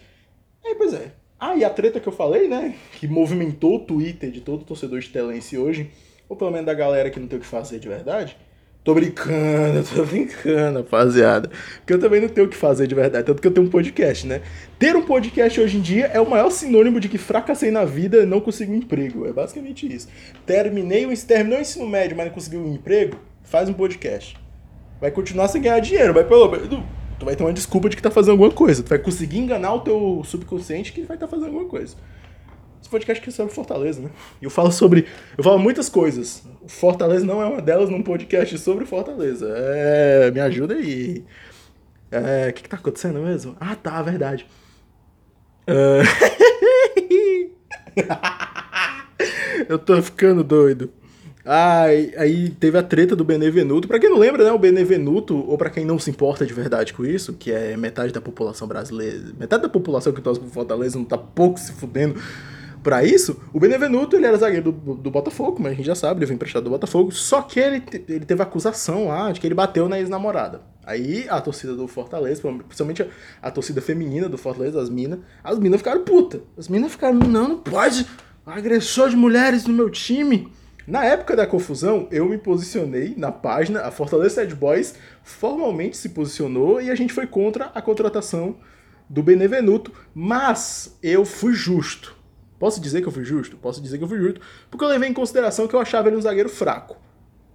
Aí, 0.65 0.75
pois 0.75 0.93
é. 0.93 1.13
Ah, 1.39 1.55
e 1.55 1.63
a 1.63 1.69
treta 1.69 2.01
que 2.01 2.09
eu 2.09 2.13
falei, 2.13 2.49
né? 2.49 2.75
Que 2.99 3.07
movimentou 3.07 3.77
o 3.77 3.85
Twitter 3.85 4.29
de 4.29 4.41
todo 4.41 4.65
torcedor 4.65 4.99
estelense 4.99 5.57
hoje 5.57 5.89
ou 6.29 6.37
pelo 6.37 6.51
menos 6.51 6.67
da 6.67 6.73
galera 6.75 7.09
que 7.09 7.19
não 7.19 7.27
tem 7.27 7.39
o 7.39 7.41
que 7.41 7.47
fazer 7.47 7.79
de 7.79 7.89
verdade. 7.89 8.37
Tô 8.83 8.93
brincando, 8.93 9.83
tô 9.93 10.05
brincando, 10.05 10.79
rapaziada. 10.79 11.49
Porque 11.79 11.93
eu 11.93 11.99
também 11.99 12.21
não 12.21 12.29
tenho 12.29 12.47
o 12.47 12.49
que 12.49 12.55
fazer 12.55 12.87
de 12.87 12.95
verdade, 12.95 13.25
tanto 13.25 13.41
que 13.41 13.47
eu 13.47 13.51
tenho 13.51 13.67
um 13.67 13.69
podcast, 13.69 14.25
né? 14.25 14.41
Ter 14.77 14.95
um 14.95 15.01
podcast 15.01 15.59
hoje 15.59 15.77
em 15.77 15.81
dia 15.81 16.05
é 16.05 16.21
o 16.21 16.29
maior 16.29 16.49
sinônimo 16.49 16.99
de 16.99 17.09
que 17.09 17.17
fracassei 17.17 17.71
na 17.71 17.83
vida 17.83 18.19
e 18.19 18.25
não 18.25 18.39
consigo 18.39 18.71
um 18.71 18.75
emprego. 18.75 19.27
É 19.27 19.33
basicamente 19.33 19.91
isso. 19.91 20.07
Terminei 20.45 21.05
o, 21.05 21.17
terminou 21.17 21.57
o 21.57 21.61
ensino 21.61 21.87
médio, 21.87 22.15
mas 22.15 22.27
não 22.27 22.33
conseguiu 22.33 22.61
um 22.61 22.73
emprego, 22.73 23.17
faz 23.43 23.67
um 23.67 23.73
podcast. 23.73 24.37
Vai 25.01 25.11
continuar 25.11 25.47
sem 25.47 25.61
ganhar 25.61 25.79
dinheiro, 25.79 26.13
mas 26.13 26.27
pelo 26.27 26.49
tu 27.19 27.25
vai 27.25 27.35
ter 27.35 27.43
uma 27.43 27.53
desculpa 27.53 27.89
de 27.89 27.97
que 27.97 28.01
tá 28.01 28.09
fazendo 28.09 28.31
alguma 28.31 28.51
coisa. 28.51 28.81
Tu 28.81 28.89
vai 28.89 28.99
conseguir 28.99 29.39
enganar 29.39 29.73
o 29.73 29.81
teu 29.81 30.21
subconsciente 30.23 30.93
que 30.93 31.01
vai 31.01 31.17
estar 31.17 31.27
tá 31.27 31.31
fazendo 31.31 31.47
alguma 31.47 31.65
coisa. 31.65 31.95
Podcast 32.89 33.21
aqui 33.21 33.29
é 33.29 33.33
sobre 33.33 33.53
Fortaleza, 33.53 34.01
né? 34.01 34.09
E 34.41 34.45
eu 34.45 34.49
falo 34.49 34.71
sobre. 34.71 35.05
Eu 35.37 35.43
falo 35.43 35.59
muitas 35.59 35.87
coisas. 35.89 36.43
Fortaleza 36.67 37.25
não 37.25 37.41
é 37.41 37.45
uma 37.45 37.61
delas 37.61 37.89
num 37.89 38.01
podcast 38.01 38.57
sobre 38.57 38.85
Fortaleza. 38.85 39.47
É. 39.55 40.31
Me 40.31 40.39
ajuda 40.39 40.73
aí. 40.73 41.23
É. 42.11 42.49
O 42.49 42.53
que, 42.53 42.63
que 42.63 42.69
tá 42.69 42.77
acontecendo 42.77 43.19
mesmo? 43.19 43.55
Ah, 43.59 43.75
tá, 43.75 44.01
verdade. 44.01 44.47
Uh... 45.67 46.01
Eu 49.69 49.77
tô 49.77 50.01
ficando 50.01 50.43
doido. 50.43 50.91
Ah, 51.45 51.83
aí 51.83 52.49
teve 52.49 52.77
a 52.77 52.83
treta 52.83 53.15
do 53.15 53.23
Benevenuto. 53.23 53.87
Pra 53.87 53.99
quem 53.99 54.09
não 54.09 54.17
lembra, 54.17 54.43
né, 54.43 54.51
o 54.51 54.59
Benevenuto, 54.59 55.35
ou 55.47 55.57
para 55.57 55.69
quem 55.69 55.85
não 55.85 55.97
se 55.99 56.09
importa 56.09 56.45
de 56.45 56.53
verdade 56.53 56.93
com 56.93 57.05
isso, 57.05 57.33
que 57.33 57.51
é 57.51 57.75
metade 57.77 58.13
da 58.13 58.21
população 58.21 58.67
brasileira, 58.67 59.19
metade 59.37 59.63
da 59.63 59.69
população 59.69 60.13
que 60.13 60.21
torce 60.21 60.39
pro 60.39 60.49
Fortaleza 60.49 60.97
não 60.97 61.05
tá 61.05 61.17
pouco 61.17 61.59
se 61.59 61.71
fudendo 61.73 62.19
para 62.89 63.03
isso, 63.03 63.39
o 63.53 63.59
Benevenuto, 63.59 64.15
ele 64.15 64.25
era 64.25 64.35
zagueiro 64.35 64.71
do, 64.71 64.95
do 64.95 65.11
Botafogo, 65.11 65.57
mas 65.59 65.73
a 65.73 65.75
gente 65.75 65.85
já 65.85 65.93
sabe, 65.93 66.21
ele 66.21 66.25
foi 66.25 66.33
emprestado 66.33 66.63
do 66.63 66.71
Botafogo, 66.71 67.11
só 67.11 67.39
que 67.39 67.59
ele, 67.59 67.83
ele 68.07 68.25
teve 68.25 68.41
acusação 68.41 69.09
lá 69.09 69.31
de 69.31 69.39
que 69.39 69.45
ele 69.45 69.53
bateu 69.53 69.87
na 69.87 69.99
ex-namorada. 69.99 70.61
Aí 70.83 71.27
a 71.29 71.39
torcida 71.39 71.75
do 71.75 71.87
Fortaleza, 71.87 72.41
principalmente 72.41 73.03
a, 73.03 73.07
a 73.43 73.51
torcida 73.51 73.79
feminina 73.79 74.27
do 74.27 74.39
Fortaleza, 74.39 74.81
as 74.81 74.89
minas, 74.89 75.19
as 75.43 75.59
minas 75.59 75.81
ficaram 75.81 76.03
puta. 76.03 76.41
As 76.57 76.67
minas 76.67 76.93
ficaram, 76.93 77.13
não, 77.13 77.49
não 77.49 77.57
pode, 77.59 78.07
agressor 78.43 79.07
de 79.07 79.15
mulheres 79.15 79.67
no 79.67 79.73
meu 79.73 79.91
time. 79.91 80.51
Na 80.87 81.05
época 81.05 81.35
da 81.35 81.45
confusão, 81.45 82.07
eu 82.09 82.27
me 82.27 82.39
posicionei 82.39 83.13
na 83.15 83.31
página, 83.31 83.81
a 83.81 83.91
Fortaleza 83.91 84.33
Sad 84.33 84.55
Boys 84.55 84.95
formalmente 85.23 85.95
se 85.95 86.09
posicionou 86.09 86.81
e 86.81 86.89
a 86.89 86.95
gente 86.95 87.13
foi 87.13 87.27
contra 87.27 87.65
a 87.65 87.83
contratação 87.83 88.55
do 89.07 89.21
Benevenuto, 89.21 89.91
mas 90.11 90.97
eu 91.03 91.23
fui 91.23 91.53
justo. 91.53 92.17
Posso 92.59 92.81
dizer 92.81 93.01
que 93.01 93.07
eu 93.07 93.11
fui 93.11 93.23
justo? 93.23 93.57
Posso 93.57 93.81
dizer 93.81 93.97
que 93.97 94.03
eu 94.03 94.07
fui 94.07 94.19
justo, 94.19 94.41
porque 94.69 94.83
eu 94.83 94.89
levei 94.89 95.09
em 95.09 95.13
consideração 95.13 95.67
que 95.67 95.73
eu 95.73 95.79
achava 95.79 96.09
ele 96.09 96.17
um 96.17 96.21
zagueiro 96.21 96.49
fraco. 96.49 96.97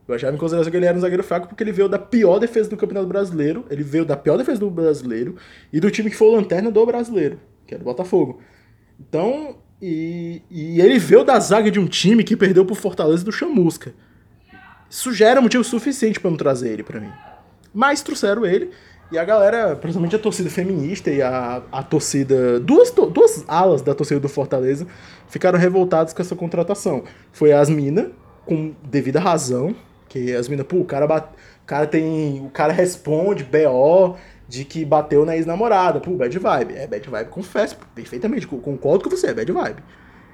Eu 0.08 0.14
achava 0.14 0.34
em 0.34 0.38
consideração 0.38 0.70
que 0.70 0.76
ele 0.76 0.86
era 0.86 0.96
um 0.96 1.00
zagueiro 1.00 1.22
fraco 1.22 1.46
porque 1.46 1.62
ele 1.62 1.72
veio 1.72 1.88
da 1.88 1.98
pior 1.98 2.38
defesa 2.38 2.68
do 2.68 2.76
Campeonato 2.76 3.06
Brasileiro, 3.06 3.64
ele 3.70 3.82
veio 3.82 4.04
da 4.04 4.16
pior 4.16 4.36
defesa 4.36 4.60
do 4.60 4.70
Brasileiro 4.70 5.36
e 5.72 5.78
do 5.78 5.90
time 5.90 6.10
que 6.10 6.16
foi 6.16 6.28
o 6.28 6.32
lanterna 6.32 6.70
do 6.70 6.86
Brasileiro, 6.86 7.38
que 7.66 7.74
era 7.74 7.82
o 7.82 7.84
Botafogo. 7.84 8.40
Então, 8.98 9.58
e, 9.80 10.42
e 10.50 10.80
ele 10.80 10.98
veio 10.98 11.24
da 11.24 11.38
zaga 11.38 11.70
de 11.70 11.78
um 11.78 11.86
time 11.86 12.24
que 12.24 12.36
perdeu 12.36 12.64
pro 12.64 12.74
Fortaleza 12.74 13.24
do 13.24 13.32
Chamusca. 13.32 13.94
Isso 14.88 15.12
já 15.12 15.28
era 15.28 15.40
motivo 15.40 15.64
suficiente 15.64 16.20
para 16.20 16.30
não 16.30 16.36
trazer 16.36 16.72
ele 16.72 16.82
para 16.82 17.00
mim. 17.00 17.12
Mas 17.72 18.02
trouxeram 18.02 18.46
ele 18.46 18.70
e 19.12 19.18
a 19.18 19.24
galera, 19.24 19.76
principalmente 19.76 20.16
a 20.16 20.18
torcida 20.18 20.50
feminista 20.50 21.10
e 21.10 21.20
a, 21.22 21.62
a 21.70 21.82
torcida. 21.82 22.58
Duas, 22.60 22.90
duas 22.90 23.44
alas 23.46 23.82
da 23.82 23.94
torcida 23.94 24.20
do 24.20 24.28
Fortaleza 24.28 24.86
ficaram 25.28 25.58
revoltadas 25.58 26.12
com 26.12 26.22
essa 26.22 26.34
contratação. 26.34 27.04
Foi 27.32 27.52
as 27.52 27.68
Minas, 27.68 28.08
com 28.46 28.74
devida 28.82 29.20
razão, 29.20 29.74
que 30.08 30.34
as 30.34 30.48
minas, 30.48 30.66
pô, 30.66 30.76
o 30.76 30.84
cara, 30.84 31.06
bate, 31.06 31.28
o 31.62 31.66
cara 31.66 31.86
tem. 31.86 32.44
O 32.44 32.50
cara 32.50 32.72
responde 32.72 33.44
BO 33.44 34.16
de 34.48 34.64
que 34.64 34.84
bateu 34.84 35.24
na 35.24 35.36
ex-namorada. 35.36 36.00
Pô, 36.00 36.12
bad 36.12 36.38
vibe. 36.38 36.74
É 36.74 36.86
bad 36.86 37.08
vibe, 37.08 37.30
confesso, 37.30 37.76
perfeitamente. 37.94 38.46
Concordo 38.46 39.04
com 39.04 39.10
você, 39.10 39.28
é 39.28 39.34
bad 39.34 39.50
vibe. 39.50 39.82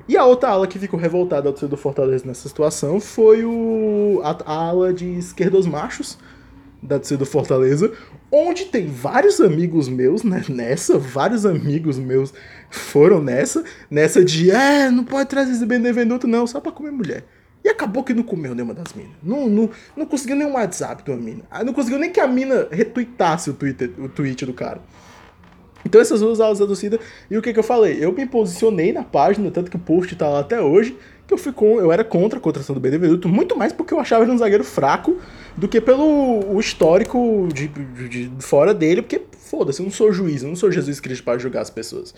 E 0.08 0.16
a 0.16 0.24
outra 0.24 0.50
ala 0.50 0.66
que 0.66 0.78
ficou 0.78 0.98
revoltada 0.98 1.48
ao 1.48 1.52
torcida 1.52 1.70
do 1.70 1.76
Fortaleza 1.76 2.26
nessa 2.26 2.48
situação 2.48 3.00
foi 3.00 3.44
o, 3.44 4.20
a, 4.24 4.36
a 4.44 4.68
ala 4.68 4.92
de 4.92 5.06
esquerdos 5.18 5.66
machos 5.66 6.18
da 6.82 6.98
torcida 6.98 7.18
do 7.18 7.26
Fortaleza, 7.26 7.92
onde 8.30 8.66
tem 8.66 8.86
vários 8.86 9.40
amigos 9.40 9.88
meus 9.88 10.22
né, 10.22 10.42
nessa, 10.48 10.98
vários 10.98 11.44
amigos 11.44 11.98
meus 11.98 12.32
foram 12.70 13.22
nessa, 13.22 13.64
nessa 13.90 14.24
de, 14.24 14.50
é, 14.50 14.90
não 14.90 15.04
pode 15.04 15.28
trazer 15.28 15.52
esse 15.52 15.66
Benevenuto 15.66 16.26
não, 16.26 16.46
só 16.46 16.60
pra 16.60 16.72
comer 16.72 16.90
mulher. 16.90 17.24
E 17.62 17.68
acabou 17.68 18.02
que 18.02 18.14
não 18.14 18.22
comeu 18.22 18.54
nenhuma 18.54 18.72
das 18.72 18.94
minas. 18.94 19.12
Não, 19.22 19.48
não, 19.48 19.68
não 19.94 20.06
conseguiu 20.06 20.36
nem 20.36 20.46
um 20.46 20.54
WhatsApp 20.54 21.04
de 21.04 21.10
uma 21.10 21.20
mina. 21.20 21.42
Ah, 21.50 21.62
não 21.62 21.74
conseguiu 21.74 21.98
nem 21.98 22.10
que 22.10 22.18
a 22.18 22.26
mina 22.26 22.66
retuitasse 22.70 23.50
o, 23.50 23.52
Twitter, 23.52 23.90
o 23.98 24.08
tweet 24.08 24.46
do 24.46 24.54
cara. 24.54 24.80
Então 25.84 26.00
essas 26.00 26.20
duas 26.20 26.40
aulas 26.40 26.58
da 26.58 26.66
torcida. 26.66 26.98
E 27.30 27.36
o 27.36 27.42
que, 27.42 27.52
que 27.52 27.58
eu 27.58 27.62
falei? 27.62 28.02
Eu 28.02 28.12
me 28.12 28.26
posicionei 28.26 28.92
na 28.92 29.02
página, 29.02 29.50
tanto 29.50 29.70
que 29.70 29.76
o 29.76 29.80
post 29.80 30.14
tá 30.16 30.28
lá 30.28 30.40
até 30.40 30.60
hoje, 30.60 30.96
que 31.30 31.34
eu 31.34 31.38
fui 31.38 31.52
com, 31.52 31.78
eu 31.78 31.92
era 31.92 32.02
contra 32.02 32.40
a 32.40 32.42
contratação 32.42 32.74
do 32.74 32.80
Benevenuto, 32.80 33.28
muito 33.28 33.56
mais 33.56 33.72
porque 33.72 33.94
eu 33.94 34.00
achava 34.00 34.24
ele 34.24 34.32
um 34.32 34.38
zagueiro 34.38 34.64
fraco 34.64 35.16
do 35.56 35.68
que 35.68 35.80
pelo 35.80 36.04
o 36.52 36.58
histórico 36.58 37.46
de, 37.54 37.68
de, 37.68 38.28
de 38.28 38.44
fora 38.44 38.74
dele, 38.74 39.00
porque 39.00 39.22
foda-se, 39.38 39.80
eu 39.80 39.84
não 39.84 39.92
sou 39.92 40.12
juiz, 40.12 40.42
eu 40.42 40.48
não 40.48 40.56
sou 40.56 40.72
Jesus 40.72 40.98
Cristo 40.98 41.22
para 41.22 41.38
julgar 41.38 41.62
as 41.62 41.70
pessoas. 41.70 42.12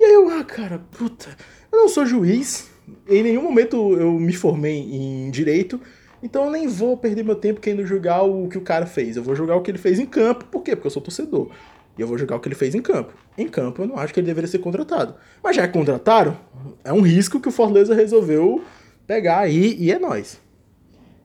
E 0.00 0.04
aí 0.04 0.14
eu, 0.14 0.30
ah, 0.30 0.42
cara, 0.42 0.80
puta, 0.98 1.28
eu 1.70 1.80
não 1.80 1.88
sou 1.88 2.06
juiz, 2.06 2.70
em 3.06 3.22
nenhum 3.22 3.42
momento 3.42 3.76
eu 3.98 4.12
me 4.12 4.32
formei 4.32 4.78
em 4.78 5.30
direito, 5.30 5.78
então 6.22 6.46
eu 6.46 6.50
nem 6.50 6.66
vou 6.66 6.96
perder 6.96 7.24
meu 7.24 7.36
tempo 7.36 7.60
querendo 7.60 7.86
julgar 7.86 8.22
o 8.22 8.48
que 8.48 8.56
o 8.56 8.62
cara 8.62 8.86
fez. 8.86 9.18
Eu 9.18 9.22
vou 9.22 9.36
julgar 9.36 9.56
o 9.56 9.60
que 9.60 9.70
ele 9.70 9.78
fez 9.78 9.98
em 9.98 10.06
campo, 10.06 10.46
por 10.46 10.62
quê? 10.62 10.74
Porque 10.74 10.86
eu 10.86 10.90
sou 10.90 11.02
torcedor. 11.02 11.50
E 11.96 12.00
eu 12.00 12.06
vou 12.06 12.18
julgar 12.18 12.36
o 12.36 12.40
que 12.40 12.48
ele 12.48 12.54
fez 12.54 12.74
em 12.74 12.82
campo. 12.82 13.14
Em 13.36 13.48
campo 13.48 13.82
eu 13.82 13.86
não 13.86 13.98
acho 13.98 14.12
que 14.12 14.20
ele 14.20 14.26
deveria 14.26 14.48
ser 14.48 14.58
contratado. 14.58 15.14
Mas 15.42 15.56
já 15.56 15.66
contrataram, 15.66 16.36
é 16.84 16.92
um 16.92 17.00
risco 17.00 17.40
que 17.40 17.48
o 17.48 17.52
Fortaleza 17.52 17.94
resolveu 17.94 18.62
pegar 19.06 19.40
aí 19.40 19.76
e 19.78 19.90
é 19.90 19.98
nós. 19.98 20.40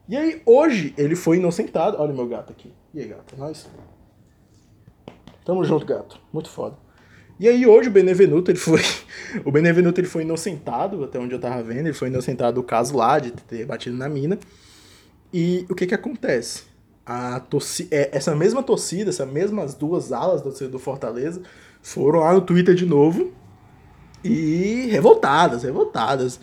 E 0.08 0.16
aí 0.16 0.42
hoje 0.44 0.94
ele 0.96 1.14
foi 1.14 1.36
inocentado. 1.36 1.96
Olha 1.98 2.12
o 2.12 2.16
meu 2.16 2.26
gato 2.26 2.52
aqui. 2.52 2.72
E 2.94 3.00
aí, 3.00 3.08
gato? 3.08 3.34
É 3.34 3.38
nós? 3.38 3.68
Tamo 5.44 5.64
junto, 5.64 5.84
gato. 5.84 6.20
Muito 6.32 6.48
foda. 6.48 6.76
E 7.38 7.48
aí 7.48 7.66
hoje 7.66 7.88
o 7.88 7.92
Benevenuto, 7.92 8.50
ele 8.50 8.58
foi. 8.58 8.80
O 9.46 9.50
Benevenuto 9.50 9.98
ele 9.98 10.06
foi 10.06 10.22
inocentado, 10.22 11.02
até 11.02 11.18
onde 11.18 11.34
eu 11.34 11.40
tava 11.40 11.62
vendo, 11.62 11.86
ele 11.86 11.94
foi 11.94 12.08
inocentado 12.08 12.60
do 12.60 12.62
caso 12.62 12.94
lá 12.94 13.18
de 13.18 13.30
ter 13.30 13.64
batido 13.64 13.96
na 13.96 14.06
mina. 14.06 14.38
E 15.32 15.64
o 15.70 15.74
que 15.74 15.86
que 15.86 15.94
acontece? 15.94 16.64
A 17.04 17.40
torcida, 17.40 17.94
é, 17.94 18.10
essa 18.12 18.34
mesma 18.34 18.62
torcida, 18.62 19.10
essas 19.10 19.28
mesmas 19.28 19.74
duas 19.74 20.12
alas 20.12 20.40
do, 20.40 20.68
do 20.68 20.78
Fortaleza, 20.78 21.42
foram 21.82 22.20
lá 22.20 22.32
no 22.32 22.40
Twitter 22.40 22.74
de 22.74 22.86
novo 22.86 23.32
e 24.22 24.86
revoltadas, 24.90 25.64
revoltadas 25.64 26.38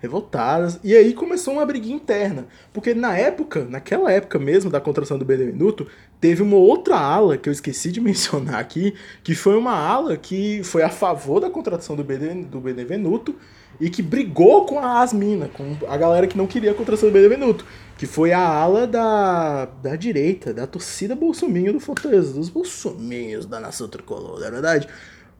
revoltadas. 0.00 0.80
E 0.82 0.94
aí 0.96 1.12
começou 1.12 1.54
uma 1.54 1.66
briguinha 1.66 1.96
interna. 1.96 2.46
Porque 2.72 2.94
na 2.94 3.16
época, 3.16 3.64
naquela 3.64 4.10
época 4.10 4.38
mesmo 4.38 4.70
da 4.70 4.80
contratação 4.80 5.18
do 5.18 5.24
Benevenuto, 5.24 5.86
teve 6.20 6.42
uma 6.42 6.56
outra 6.56 6.98
ala 6.98 7.36
que 7.36 7.48
eu 7.48 7.52
esqueci 7.52 7.92
de 7.92 8.00
mencionar 8.02 8.58
aqui, 8.58 8.94
que 9.22 9.34
foi 9.34 9.56
uma 9.56 9.74
ala 9.74 10.16
que 10.16 10.62
foi 10.64 10.82
a 10.82 10.88
favor 10.88 11.40
da 11.40 11.50
contratação 11.50 11.94
do, 11.94 12.02
Bene, 12.02 12.44
do 12.44 12.60
Benevenuto 12.60 13.34
e 13.80 13.88
que 13.88 14.02
brigou 14.02 14.66
com 14.66 14.78
a 14.78 15.00
Asmina, 15.00 15.48
com 15.48 15.76
a 15.88 15.96
galera 15.96 16.26
que 16.26 16.36
não 16.36 16.46
queria 16.46 16.72
a 16.72 16.74
contratação 16.74 17.08
do 17.08 17.12
Benevenuto, 17.12 17.64
que 17.96 18.06
foi 18.06 18.32
a 18.32 18.40
ala 18.40 18.86
da, 18.86 19.66
da 19.82 19.96
direita, 19.96 20.52
da 20.52 20.66
torcida 20.66 21.14
bolsominho 21.14 21.72
do 21.72 21.80
Fortaleza, 21.80 22.34
dos 22.34 22.50
bolsominhos 22.50 23.46
da 23.46 23.58
nação 23.58 23.88
tricolor, 23.88 24.40
na 24.40 24.46
é 24.46 24.50
verdade. 24.50 24.88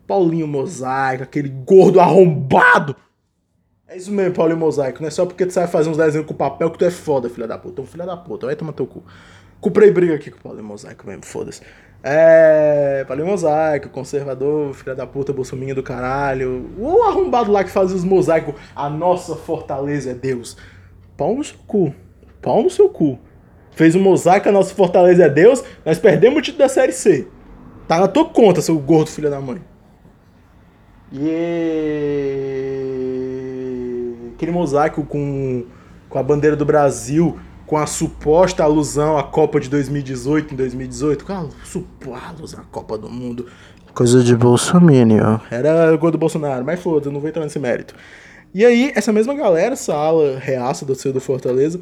Paulinho 0.06 0.46
Mosaico, 0.48 1.22
aquele 1.22 1.48
gordo 1.48 2.00
arrombado 2.00 2.96
é 3.90 3.96
isso 3.96 4.12
mesmo, 4.12 4.32
Paulo 4.32 4.56
Mosaico. 4.56 5.00
Não 5.00 5.08
é 5.08 5.10
só 5.10 5.26
porque 5.26 5.44
tu 5.44 5.52
sabe 5.52 5.70
fazer 5.70 5.90
uns 5.90 5.96
desenhos 5.96 6.24
com 6.24 6.32
papel 6.32 6.70
que 6.70 6.78
tu 6.78 6.84
é 6.84 6.92
foda, 6.92 7.28
filha 7.28 7.48
da 7.48 7.58
puta. 7.58 7.72
Então, 7.72 7.84
filha 7.84 8.06
da 8.06 8.16
puta, 8.16 8.46
vai 8.46 8.54
tomar 8.54 8.72
teu 8.72 8.86
cu. 8.86 9.02
Comprei 9.60 9.90
briga 9.90 10.14
aqui 10.14 10.30
com 10.30 10.38
o 10.38 10.40
Paulo 10.40 10.62
Mosaico 10.62 11.04
mesmo, 11.08 11.24
foda-se. 11.24 11.60
É. 12.00 13.04
Paulo 13.08 13.26
Mosaico, 13.26 13.88
conservador, 13.88 14.72
filha 14.74 14.94
da 14.94 15.08
puta, 15.08 15.32
bolsominha 15.32 15.74
do 15.74 15.82
caralho. 15.82 16.70
O 16.78 17.02
arrombado 17.02 17.50
lá 17.50 17.64
que 17.64 17.70
faz 17.70 17.92
os 17.92 18.04
mosaicos. 18.04 18.54
A 18.76 18.88
nossa 18.88 19.34
fortaleza 19.34 20.12
é 20.12 20.14
Deus. 20.14 20.56
Pau 21.16 21.34
no 21.34 21.42
seu 21.42 21.58
cu. 21.66 21.92
Pau 22.40 22.62
no 22.62 22.70
seu 22.70 22.88
cu. 22.88 23.18
Fez 23.72 23.96
um 23.96 24.00
mosaico, 24.00 24.48
a 24.48 24.52
nossa 24.52 24.72
fortaleza 24.72 25.24
é 25.24 25.28
Deus. 25.28 25.64
Nós 25.84 25.98
perdemos 25.98 26.38
o 26.38 26.42
título 26.42 26.62
da 26.62 26.68
Série 26.68 26.92
C. 26.92 27.26
Tá 27.88 27.98
na 27.98 28.06
tua 28.06 28.26
conta, 28.26 28.62
seu 28.62 28.78
gordo 28.78 29.10
filho 29.10 29.28
da 29.28 29.40
mãe. 29.40 29.60
Yeah 31.12 32.89
aquele 34.40 34.52
mosaico 34.52 35.04
com, 35.04 35.66
com 36.08 36.18
a 36.18 36.22
bandeira 36.22 36.56
do 36.56 36.64
Brasil, 36.64 37.38
com 37.66 37.76
a 37.76 37.86
suposta 37.86 38.64
alusão 38.64 39.18
à 39.18 39.22
Copa 39.22 39.60
de 39.60 39.68
2018 39.68 40.54
em 40.54 40.56
2018, 40.56 41.24
com 41.26 41.32
a 41.32 41.46
suposta 41.62 42.28
alusão 42.38 42.60
à 42.60 42.64
Copa 42.64 42.96
do 42.96 43.10
Mundo. 43.10 43.46
Coisa 43.92 44.24
de 44.24 44.34
Bolsonaro. 44.34 45.42
Era 45.50 45.94
gol 45.96 46.10
do 46.10 46.16
Bolsonaro, 46.16 46.64
mas 46.64 46.80
foda, 46.80 47.10
não 47.10 47.20
vou 47.20 47.28
entrar 47.28 47.44
nesse 47.44 47.58
mérito. 47.58 47.94
E 48.54 48.64
aí, 48.64 48.92
essa 48.96 49.12
mesma 49.12 49.34
galera, 49.34 49.74
essa 49.74 49.94
ala 49.94 50.38
reaça 50.38 50.86
do 50.86 50.94
seu 50.94 51.12
do 51.12 51.20
Fortaleza, 51.20 51.78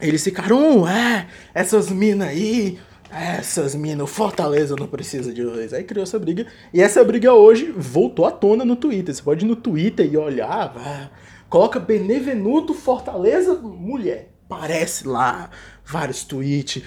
eles 0.00 0.22
ficaram, 0.22 0.88
é, 0.88 1.26
essas 1.52 1.90
minas 1.90 2.28
aí, 2.28 2.78
essas 3.10 3.74
minas, 3.74 4.04
o 4.04 4.06
Fortaleza 4.06 4.76
não 4.78 4.86
precisa 4.86 5.32
de 5.32 5.42
dois. 5.42 5.74
Aí 5.74 5.82
criou 5.82 6.04
essa 6.04 6.18
briga. 6.18 6.46
E 6.72 6.80
essa 6.80 7.02
briga 7.02 7.34
hoje 7.34 7.74
voltou 7.76 8.24
à 8.24 8.30
tona 8.30 8.64
no 8.64 8.76
Twitter. 8.76 9.12
Você 9.12 9.22
pode 9.22 9.44
ir 9.44 9.48
no 9.48 9.56
Twitter 9.56 10.08
e 10.10 10.16
olhar, 10.16 11.10
Coloca 11.52 11.78
Benevenuto 11.78 12.72
Fortaleza 12.72 13.52
Mulher. 13.52 14.30
Parece 14.48 15.06
lá 15.06 15.50
vários 15.84 16.24
tweets. 16.24 16.82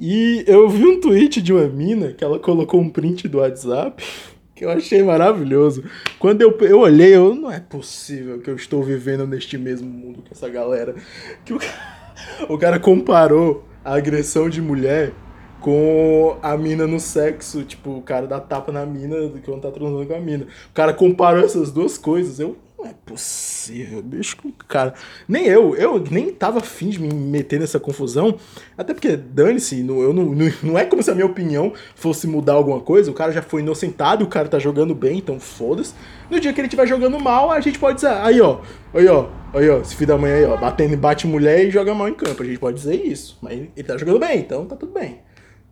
E 0.00 0.42
eu 0.48 0.68
vi 0.68 0.84
um 0.84 1.00
tweet 1.00 1.40
de 1.40 1.52
uma 1.52 1.68
mina 1.68 2.12
que 2.12 2.24
ela 2.24 2.40
colocou 2.40 2.80
um 2.80 2.90
print 2.90 3.28
do 3.28 3.38
WhatsApp 3.38 4.02
que 4.52 4.64
eu 4.64 4.70
achei 4.70 5.00
maravilhoso. 5.00 5.84
Quando 6.18 6.42
eu, 6.42 6.50
eu 6.62 6.80
olhei, 6.80 7.14
eu 7.14 7.36
não 7.36 7.52
é 7.52 7.60
possível 7.60 8.40
que 8.40 8.50
eu 8.50 8.56
estou 8.56 8.82
vivendo 8.82 9.28
neste 9.28 9.56
mesmo 9.56 9.88
mundo 9.88 10.22
com 10.22 10.34
essa 10.34 10.48
galera. 10.48 10.96
Que 11.44 11.52
o, 11.52 11.60
o 12.52 12.58
cara 12.58 12.80
comparou 12.80 13.64
a 13.84 13.94
agressão 13.94 14.50
de 14.50 14.60
mulher 14.60 15.12
com 15.60 16.36
a 16.42 16.56
mina 16.56 16.84
no 16.84 16.98
sexo, 16.98 17.62
tipo, 17.62 17.98
o 17.98 18.02
cara 18.02 18.26
dá 18.26 18.40
tapa 18.40 18.72
na 18.72 18.84
mina 18.84 19.28
do 19.28 19.38
que 19.38 19.48
não 19.48 19.60
tá 19.60 19.70
transando 19.70 20.04
com 20.04 20.14
a 20.14 20.20
mina. 20.20 20.46
O 20.70 20.74
cara 20.74 20.92
comparou 20.92 21.44
essas 21.44 21.70
duas 21.70 21.96
coisas. 21.96 22.40
Eu, 22.40 22.56
Não 22.80 22.86
é 22.88 22.94
possível, 23.04 24.00
bicho. 24.00 24.38
Cara, 24.66 24.94
nem 25.28 25.44
eu, 25.44 25.76
eu 25.76 26.02
nem 26.10 26.32
tava 26.32 26.60
afim 26.60 26.88
de 26.88 26.98
me 26.98 27.12
meter 27.12 27.60
nessa 27.60 27.78
confusão. 27.78 28.38
Até 28.76 28.94
porque, 28.94 29.18
dane-se, 29.18 29.82
não, 29.82 30.14
não, 30.14 30.34
não 30.62 30.78
é 30.78 30.86
como 30.86 31.02
se 31.02 31.10
a 31.10 31.14
minha 31.14 31.26
opinião 31.26 31.74
fosse 31.94 32.26
mudar 32.26 32.54
alguma 32.54 32.80
coisa. 32.80 33.10
O 33.10 33.14
cara 33.14 33.32
já 33.32 33.42
foi 33.42 33.60
inocentado, 33.60 34.24
o 34.24 34.28
cara 34.28 34.48
tá 34.48 34.58
jogando 34.58 34.94
bem, 34.94 35.18
então 35.18 35.38
foda-se. 35.38 35.92
No 36.30 36.40
dia 36.40 36.54
que 36.54 36.60
ele 36.60 36.68
estiver 36.68 36.86
jogando 36.86 37.20
mal, 37.20 37.50
a 37.50 37.60
gente 37.60 37.78
pode 37.78 37.96
dizer, 37.96 38.12
aí 38.12 38.40
ó, 38.40 38.60
aí 38.94 39.06
ó, 39.08 39.28
aí 39.52 39.68
ó, 39.68 39.80
esse 39.80 39.94
filho 39.94 40.08
da 40.08 40.16
mãe 40.16 40.32
aí, 40.32 40.44
ó, 40.46 40.56
batendo, 40.56 40.96
bate 40.96 41.26
mulher 41.26 41.66
e 41.66 41.70
joga 41.70 41.94
mal 41.94 42.08
em 42.08 42.14
campo. 42.14 42.42
A 42.42 42.46
gente 42.46 42.58
pode 42.58 42.78
dizer 42.78 42.94
isso. 42.94 43.36
Mas 43.42 43.58
ele 43.76 43.86
tá 43.86 43.98
jogando 43.98 44.18
bem, 44.18 44.38
então 44.38 44.64
tá 44.64 44.74
tudo 44.74 44.92
bem. 44.92 45.20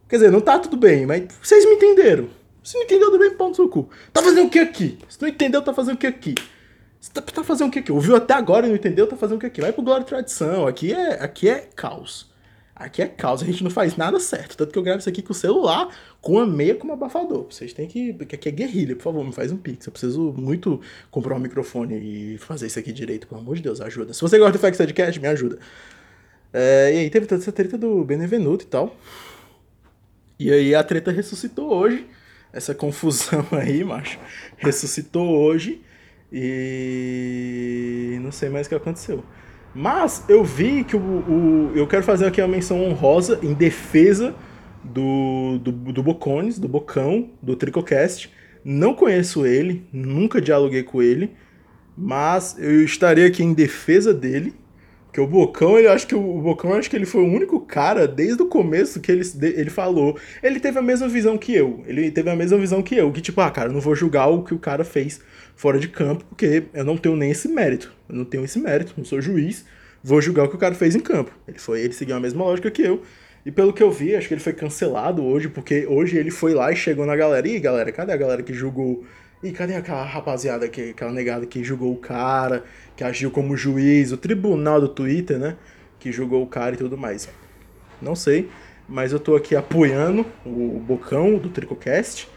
Quer 0.07 0.17
dizer, 0.17 0.31
não 0.31 0.43
tá 0.43 0.59
tudo 0.59 0.77
bem, 0.77 1.07
mas 1.07 1.25
vocês 1.43 1.65
me 1.65 1.77
entenderam. 1.77 2.29
Se 2.63 2.77
não 2.77 2.83
entendeu, 2.83 3.11
também 3.11 3.31
pau 3.31 3.49
no 3.49 3.55
seu 3.55 3.67
cu. 3.67 3.89
Tá 4.13 4.21
fazendo 4.21 4.47
o 4.47 4.51
que 4.51 4.59
aqui? 4.59 4.99
Se 5.09 5.23
não 5.23 5.29
entendeu, 5.29 5.63
tá 5.63 5.73
fazendo 5.73 5.95
o 5.95 5.99
que 5.99 6.07
aqui? 6.07 6.35
Você 7.01 7.13
tá, 7.13 7.23
tá 7.23 7.45
fazendo 7.45 7.69
o 7.69 7.71
que 7.71 7.79
aqui? 7.79 7.93
Ouviu 7.93 8.17
até 8.17 8.35
agora 8.35 8.67
e 8.67 8.69
não 8.69 8.77
entendeu, 8.77 9.07
tá 9.07 9.17
fazendo 9.17 9.37
o 9.37 9.41
que 9.41 9.47
aqui? 9.47 9.61
Vai 9.61 9.73
pro 9.73 9.83
Glória 9.83 10.03
e 10.03 10.07
Tradição. 10.07 10.67
Aqui 10.67 10.93
é, 10.93 11.23
aqui 11.23 11.49
é 11.49 11.69
caos. 11.75 12.29
Aqui 12.75 13.03
é 13.03 13.07
caos. 13.09 13.43
A 13.43 13.47
gente 13.47 13.63
não 13.63 13.71
faz 13.71 13.97
nada 13.97 14.19
certo. 14.19 14.57
Tanto 14.57 14.73
que 14.73 14.79
eu 14.79 14.83
gravo 14.83 14.99
isso 15.01 15.09
aqui 15.09 15.23
com 15.23 15.33
o 15.33 15.35
celular, 15.35 15.89
com 16.21 16.39
a 16.39 16.47
meia 16.47 16.75
como 16.75 16.93
abafador. 16.93 17.47
Vocês 17.51 17.73
têm 17.73 17.89
que. 17.89 18.13
Porque 18.13 18.35
aqui 18.35 18.49
é 18.49 18.53
guerrilha, 18.53 18.97
por 18.97 19.05
favor, 19.05 19.25
me 19.25 19.33
faz 19.33 19.53
um 19.53 19.57
pix. 19.57 19.87
Eu 19.87 19.93
preciso 19.93 20.33
muito 20.37 20.81
comprar 21.11 21.35
um 21.37 21.41
microfone 21.41 22.35
e 22.35 22.39
fazer 22.39 22.67
isso 22.67 22.79
aqui 22.79 22.93
direito, 22.93 23.27
pelo 23.27 23.41
amor 23.41 23.57
de 23.57 23.63
Deus, 23.63 23.81
ajuda. 23.81 24.13
Se 24.13 24.21
você 24.21 24.39
gosta 24.39 24.53
do 24.53 24.59
Facts 24.59 24.79
Podcast, 24.79 25.21
me 25.21 25.29
ajuda. 25.29 25.59
É, 26.53 26.93
e 26.95 26.99
aí 26.99 27.11
teve 27.11 27.27
toda 27.27 27.41
essa 27.41 27.53
treta 27.53 27.77
do 27.79 28.05
Benevenuto 28.05 28.65
e 28.65 28.69
tal. 28.69 28.97
E 30.39 30.53
aí 30.53 30.75
a 30.75 30.83
treta 30.85 31.11
ressuscitou 31.11 31.73
hoje. 31.73 32.07
Essa 32.53 32.75
confusão 32.75 33.47
aí, 33.53 33.85
macho. 33.85 34.19
Ressuscitou 34.57 35.29
hoje. 35.29 35.83
E 36.33 38.19
não 38.23 38.31
sei 38.31 38.49
mais 38.49 38.67
o 38.67 38.71
que 38.71 38.75
aconteceu. 38.75 39.25
Mas 39.75 40.25
eu 40.29 40.43
vi 40.45 40.85
que 40.85 40.97
o, 40.97 41.01
o 41.01 41.73
eu 41.75 41.87
quero 41.87 42.03
fazer 42.03 42.27
aqui 42.27 42.41
uma 42.41 42.49
menção 42.49 42.83
honrosa 42.85 43.39
em 43.43 43.53
defesa 43.55 44.35
do, 44.83 45.59
do, 45.59 45.73
do 45.73 46.03
Bocones, 46.03 46.59
do 46.59 46.69
Bocão, 46.69 47.31
do 47.43 47.57
Tricocast. 47.57 48.31
Não 48.65 48.95
conheço 48.95 49.47
ele, 49.47 49.87
nunca 49.93 50.41
dialoguei 50.41 50.83
com 50.83 51.03
ele, 51.03 51.33
mas 51.97 52.57
eu 52.59 52.85
estarei 52.85 53.25
aqui 53.25 53.43
em 53.43 53.53
defesa 53.53 54.13
dele. 54.13 54.55
Que 55.19 55.23
o 55.23 55.27
Bocão, 55.27 55.77
ele 55.77 55.89
acho 55.89 56.07
que 56.07 56.15
o 56.15 56.41
Bocão 56.41 56.75
acho 56.75 56.89
que 56.89 56.95
ele 56.95 57.05
foi 57.05 57.23
o 57.23 57.27
único 57.27 57.59
cara 57.59 58.07
desde 58.07 58.41
o 58.41 58.47
começo 58.47 59.01
que 59.01 59.11
ele, 59.11 59.29
ele 59.43 59.69
falou. 59.69 60.17
Ele 60.41 60.61
teve 60.61 60.79
a 60.79 60.83
mesma 60.83 61.09
visão 61.09 61.37
que 61.37 61.53
eu. 61.53 61.83
Ele 61.89 62.09
teve 62.09 62.31
a 62.31 62.37
mesma 62.37 62.57
visão 62.57 62.81
que 62.81 62.95
eu, 62.95 63.11
que 63.11 63.21
tipo, 63.21 63.41
ah, 63.41 63.51
cara, 63.51 63.69
não 63.69 63.81
vou 63.81 63.97
julgar 63.97 64.29
o 64.29 64.45
que 64.45 64.55
o 64.55 64.61
cara 64.61 64.85
fez 64.85 65.21
fora 65.57 65.81
de 65.81 65.89
campo, 65.89 66.25
porque 66.29 66.63
eu 66.73 66.85
não 66.85 66.97
tenho 66.97 67.17
nem 67.17 67.33
esse 67.33 67.49
mérito. 67.49 67.93
Eu 68.09 68.15
não 68.15 68.25
tenho 68.25 68.45
esse 68.45 68.61
mérito, 68.61 68.95
não 68.97 69.05
sou 69.05 69.21
juiz, 69.21 69.65
vou 70.05 70.23
julgar 70.23 70.45
o 70.45 70.49
que 70.49 70.55
o 70.55 70.59
cara 70.59 70.77
fez 70.77 70.95
em 70.95 71.01
campo. 71.01 71.33
Ele 71.49 71.59
foi, 71.59 71.81
ele 71.81 71.95
seguiu 71.95 72.15
a 72.15 72.21
mesma 72.21 72.45
lógica 72.45 72.71
que 72.71 72.83
eu. 72.83 73.03
E 73.45 73.51
pelo 73.51 73.73
que 73.73 73.83
eu 73.83 73.91
vi, 73.91 74.15
acho 74.15 74.29
que 74.29 74.35
ele 74.35 74.41
foi 74.41 74.53
cancelado 74.53 75.25
hoje, 75.25 75.49
porque 75.49 75.85
hoje 75.89 76.17
ele 76.17 76.31
foi 76.31 76.55
lá 76.55 76.71
e 76.71 76.77
chegou 76.77 77.05
na 77.05 77.17
galera. 77.17 77.49
Ih, 77.49 77.59
galera, 77.59 77.91
cadê 77.91 78.13
a 78.13 78.17
galera 78.17 78.41
que 78.45 78.55
julgou? 78.55 79.05
Ih, 79.43 79.53
cadê 79.53 79.75
aquela 79.75 80.05
rapaziada, 80.05 80.69
que, 80.69 80.91
aquela 80.91 81.13
negada 81.13 81.47
que 81.47 81.63
julgou 81.63 81.93
o 81.93 81.97
cara, 81.97 82.65
que 82.97 83.05
agiu 83.05 83.31
como 83.31 83.57
juiz, 83.57 84.11
o 84.11 84.17
tribunal 84.17 84.81
do 84.81 84.89
Twitter, 84.89 85.39
né? 85.39 85.57
Que 85.99 86.11
julgou 86.11 86.43
o 86.43 86.47
cara 86.47 86.75
e 86.75 86.79
tudo 86.79 86.99
mais. 86.99 87.29
Não 88.03 88.15
sei, 88.15 88.49
mas 88.89 89.13
eu 89.13 89.21
tô 89.21 89.37
aqui 89.37 89.55
apoiando 89.55 90.27
o 90.45 90.81
Bocão 90.81 91.39
do 91.39 91.49
Tricocast 91.49 92.29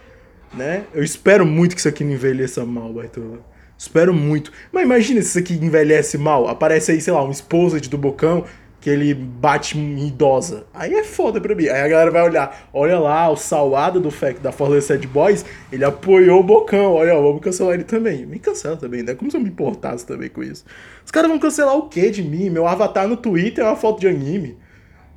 né? 0.54 0.84
Eu 0.94 1.04
espero 1.04 1.46
muito 1.46 1.76
que 1.76 1.80
isso 1.80 1.88
aqui 1.88 2.04
não 2.04 2.14
envelheça 2.14 2.66
mal, 2.66 2.92
Bartolo. 2.94 3.44
Espero 3.78 4.14
muito. 4.14 4.52
Mas 4.72 4.84
imagina 4.84 5.22
se 5.22 5.30
isso 5.30 5.40
aqui 5.40 5.54
envelhece 5.54 6.18
mal. 6.18 6.48
Aparece 6.48 6.92
aí, 6.92 7.02
sei 7.02 7.14
lá, 7.14 7.24
um 7.24 7.32
esposa 7.32 7.80
do 7.80 7.98
Bocão 7.98 8.46
que 8.82 8.90
ele 8.90 9.14
bate 9.14 9.78
em 9.78 10.08
idosa. 10.08 10.66
Aí 10.74 10.94
é 10.94 11.04
foda 11.04 11.40
pra 11.40 11.54
mim. 11.54 11.68
Aí 11.68 11.82
a 11.82 11.88
galera 11.88 12.10
vai 12.10 12.24
olhar. 12.24 12.70
Olha 12.74 13.00
lá, 13.00 13.30
o 13.30 13.38
salado 13.38 14.02
do 14.02 14.10
FEC 14.10 14.40
da 14.40 14.52
Fortaleza 14.52 14.88
Sad 14.88 15.08
Boys, 15.08 15.46
ele 15.72 15.86
apoiou 15.86 16.40
o 16.40 16.44
Bocão. 16.44 16.94
Olha, 16.94 17.14
vamos 17.14 17.42
cancelar 17.42 17.76
ele 17.76 17.84
também. 17.84 18.26
Me 18.26 18.40
cancela 18.40 18.76
também, 18.76 19.04
né? 19.04 19.14
Como 19.14 19.30
se 19.30 19.38
eu 19.38 19.42
me 19.42 19.50
importasse 19.50 20.06
também 20.06 20.30
com 20.30 20.42
isso. 20.42 20.66
Os 21.06 21.12
caras 21.12 21.30
vão 21.30 21.38
cancelar 21.38 21.78
o 21.78 21.88
quê 21.88 22.10
de 22.10 22.24
mim? 22.24 22.50
Meu 22.50 22.66
avatar 22.66 23.08
no 23.08 23.16
Twitter 23.16 23.64
é 23.64 23.68
uma 23.68 23.76
foto 23.76 24.02
de 24.02 24.08
anime. 24.08 24.58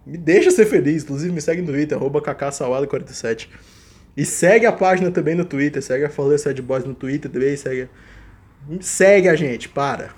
Me 0.07 0.19
deixa 0.19 0.51
ser 0.51 0.67
feliz. 0.67 1.03
Inclusive, 1.03 1.33
me 1.33 1.41
segue 1.41 1.63
no 1.63 1.73
Twitter, 1.73 1.97
arroba 1.97 2.21
47 2.21 3.49
e 4.17 4.25
segue 4.25 4.65
a 4.65 4.73
página 4.73 5.11
também 5.11 5.35
no 5.35 5.45
Twitter, 5.45 5.83
segue 5.83 6.05
a 6.05 6.11
Fortaleza 6.11 6.45
Sad 6.45 6.63
Boys 6.63 6.85
no 6.85 6.95
Twitter 6.95 7.31
também, 7.31 7.57
segue. 7.57 7.89
Segue 8.81 9.29
a 9.29 9.35
gente, 9.35 9.69
para. 9.69 10.11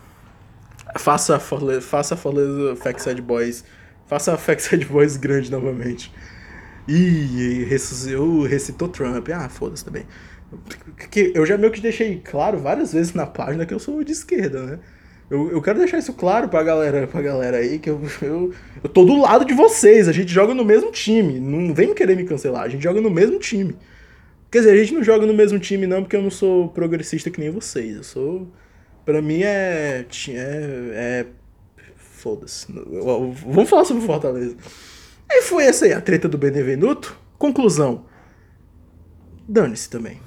Faça 0.98 1.38
Fortaleza, 1.38 1.80
faça 1.80 2.16
Fortaleza 2.16 2.76
Sad 2.98 3.20
Boys. 3.22 3.64
Faça 4.06 4.34
a 4.34 4.58
Sad 4.58 4.84
Boys 4.84 5.16
grande 5.16 5.50
novamente. 5.50 6.12
Ih, 6.88 7.64
ressuscitou, 7.64 8.42
recitou 8.42 8.88
Trump. 8.88 9.28
Ah, 9.30 9.48
foda-se 9.48 9.84
também. 9.84 10.04
Eu 11.34 11.44
já 11.44 11.58
meio 11.58 11.72
que 11.72 11.80
deixei 11.80 12.20
claro 12.24 12.58
várias 12.58 12.92
vezes 12.92 13.12
na 13.12 13.26
página 13.26 13.66
que 13.66 13.74
eu 13.74 13.78
sou 13.80 14.04
de 14.04 14.12
esquerda, 14.12 14.62
né? 14.62 14.78
Eu, 15.28 15.50
eu 15.50 15.60
quero 15.60 15.80
deixar 15.80 15.98
isso 15.98 16.12
claro 16.12 16.48
pra 16.48 16.62
galera, 16.62 17.06
pra 17.08 17.20
galera 17.20 17.56
aí, 17.56 17.80
que 17.80 17.90
eu, 17.90 18.00
eu, 18.22 18.54
eu 18.82 18.88
tô 18.88 19.04
do 19.04 19.20
lado 19.20 19.44
de 19.44 19.54
vocês, 19.54 20.06
a 20.06 20.12
gente 20.12 20.32
joga 20.32 20.54
no 20.54 20.64
mesmo 20.64 20.92
time. 20.92 21.40
Não 21.40 21.74
vem 21.74 21.92
querer 21.92 22.16
me 22.16 22.22
cancelar, 22.22 22.62
a 22.62 22.68
gente 22.68 22.82
joga 22.84 23.00
no 23.00 23.10
mesmo 23.10 23.38
time. 23.40 23.74
Quer 24.50 24.58
dizer, 24.58 24.70
a 24.70 24.76
gente 24.76 24.94
não 24.94 25.02
joga 25.02 25.26
no 25.26 25.34
mesmo 25.34 25.58
time 25.58 25.86
não, 25.86 26.02
porque 26.02 26.14
eu 26.14 26.22
não 26.22 26.30
sou 26.30 26.68
progressista 26.68 27.28
que 27.28 27.40
nem 27.40 27.50
vocês. 27.50 27.96
Eu 27.96 28.04
sou. 28.04 28.48
Pra 29.06 29.22
mim 29.22 29.42
é. 29.42 30.04
É. 30.28 30.34
é 30.34 31.26
Foda-se. 31.96 32.66
Vamos 33.46 33.70
falar 33.70 33.84
sobre 33.84 34.04
Fortaleza. 34.04 34.56
E 35.30 35.42
foi 35.42 35.64
essa 35.64 35.84
aí, 35.84 35.92
a 35.92 36.00
treta 36.00 36.28
do 36.28 36.36
Benevenuto. 36.36 37.16
Conclusão. 37.38 38.04
Dane-se 39.48 39.88
também. 39.88 40.18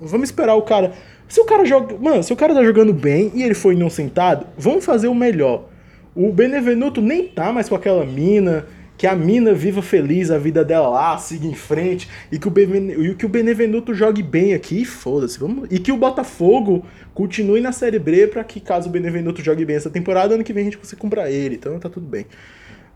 Vamos 0.00 0.28
esperar 0.28 0.54
o 0.54 0.62
cara. 0.62 0.92
Se 1.28 1.40
o 1.40 1.44
cara 1.44 1.64
joga. 1.64 1.98
Mano, 1.98 2.22
se 2.22 2.32
o 2.32 2.36
cara 2.36 2.54
tá 2.54 2.62
jogando 2.62 2.92
bem 2.92 3.32
e 3.34 3.42
ele 3.42 3.54
foi 3.54 3.74
inocentado, 3.74 4.46
vamos 4.56 4.84
fazer 4.84 5.08
o 5.08 5.14
melhor. 5.14 5.68
O 6.14 6.32
Benevenuto 6.32 7.00
nem 7.00 7.26
tá 7.26 7.52
mais 7.52 7.68
com 7.68 7.74
aquela 7.74 8.04
mina. 8.04 8.66
Que 8.96 9.06
a 9.06 9.14
mina 9.14 9.52
viva 9.52 9.82
feliz 9.82 10.30
a 10.30 10.38
vida 10.38 10.64
dela 10.64 10.88
lá, 10.88 11.18
siga 11.18 11.46
em 11.46 11.54
frente. 11.54 12.08
E 12.30 12.38
que 12.38 12.48
o, 12.48 12.52
e 12.52 13.14
que 13.14 13.26
o 13.26 13.28
Benevenuto 13.28 13.92
jogue 13.92 14.22
bem 14.22 14.54
aqui, 14.54 14.84
foda-se. 14.84 15.38
Vamos... 15.38 15.68
E 15.70 15.78
que 15.78 15.90
o 15.90 15.96
Botafogo 15.96 16.84
continue 17.12 17.60
na 17.60 17.72
Série 17.72 17.98
B 17.98 18.28
pra 18.28 18.44
que, 18.44 18.60
caso 18.60 18.88
o 18.88 18.92
Benevenuto 18.92 19.42
jogue 19.42 19.64
bem 19.64 19.76
essa 19.76 19.90
temporada, 19.90 20.34
ano 20.34 20.44
que 20.44 20.52
vem 20.52 20.62
a 20.62 20.64
gente 20.64 20.78
consiga 20.78 21.00
comprar 21.00 21.30
ele. 21.30 21.56
Então 21.56 21.78
tá 21.78 21.88
tudo 21.88 22.06
bem. 22.06 22.26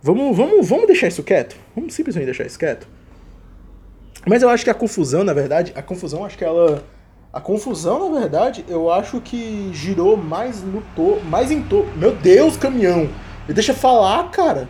Vamos, 0.01 0.37
vamos, 0.37 0.69
vamos 0.69 0.87
deixar 0.87 1.09
isso 1.09 1.23
quieto? 1.23 1.57
Vamos 1.75 1.93
simplesmente 1.95 2.27
deixar 2.27 2.47
isso 2.47 2.59
quieto? 2.59 2.87
Mas 4.25 4.43
eu 4.43 4.49
acho 4.49 4.63
que 4.63 4.71
a 4.71 4.75
confusão, 4.75 5.25
na 5.25 5.33
verdade, 5.33 5.73
a 5.75 5.83
confusão, 5.83 6.25
acho 6.25 6.39
que 6.39 6.45
ela 6.45 6.85
a 7.33 7.41
confusão, 7.41 8.11
na 8.11 8.21
verdade, 8.21 8.65
eu 8.69 8.91
acho 8.91 9.21
que 9.21 9.71
girou 9.73 10.17
mais 10.17 10.63
no 10.63 10.83
mais 11.27 11.51
em 11.51 11.63
torno. 11.63 11.91
Meu 11.97 12.15
Deus, 12.15 12.57
caminhão! 12.57 13.09
Me 13.47 13.55
deixa 13.55 13.75
falar, 13.75 14.31
cara. 14.31 14.69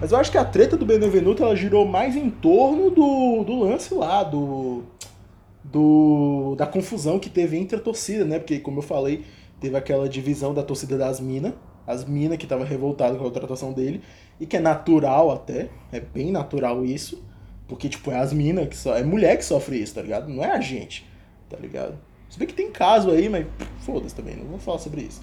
Mas 0.00 0.12
eu 0.12 0.18
acho 0.18 0.30
que 0.30 0.38
a 0.38 0.44
treta 0.44 0.76
do 0.76 0.86
Benevenuto 0.86 1.42
ela 1.42 1.54
girou 1.54 1.86
mais 1.86 2.16
em 2.16 2.30
torno 2.30 2.90
do, 2.90 3.44
do 3.44 3.58
lance 3.60 3.92
lá, 3.92 4.22
do, 4.22 4.82
do 5.62 6.54
da 6.56 6.66
confusão 6.66 7.18
que 7.18 7.28
teve 7.28 7.58
entre 7.58 7.76
a 7.76 7.80
torcida, 7.80 8.24
né? 8.24 8.38
Porque, 8.38 8.58
como 8.58 8.78
eu 8.78 8.82
falei, 8.82 9.24
teve 9.60 9.76
aquela 9.76 10.08
divisão 10.08 10.54
da 10.54 10.62
torcida 10.62 10.96
das 10.96 11.20
minas, 11.20 11.52
as 11.86 12.04
minas 12.04 12.38
que 12.38 12.44
estavam 12.44 12.64
revoltadas 12.64 13.18
com 13.18 13.24
a 13.24 13.30
contratação 13.30 13.72
dele, 13.72 14.00
e 14.40 14.46
que 14.46 14.56
é 14.56 14.60
natural 14.60 15.30
até, 15.30 15.68
é 15.92 16.00
bem 16.00 16.32
natural 16.32 16.84
isso, 16.84 17.22
porque, 17.68 17.88
tipo, 17.88 18.10
é 18.10 18.18
as 18.18 18.32
minas 18.32 18.68
que 18.68 18.76
só. 18.76 18.96
É 18.96 19.02
mulher 19.02 19.36
que 19.36 19.44
sofre 19.44 19.76
isso, 19.82 19.94
tá 19.94 20.02
ligado? 20.02 20.28
Não 20.28 20.42
é 20.42 20.50
a 20.50 20.60
gente 20.60 21.10
tá 21.50 21.58
ligado? 21.58 21.98
Se 22.30 22.38
bem 22.38 22.46
que 22.46 22.54
tem 22.54 22.70
caso 22.70 23.10
aí, 23.10 23.28
mas 23.28 23.44
foda-se 23.80 24.14
também, 24.14 24.36
não 24.36 24.46
vou 24.46 24.58
falar 24.58 24.78
sobre 24.78 25.02
isso. 25.02 25.20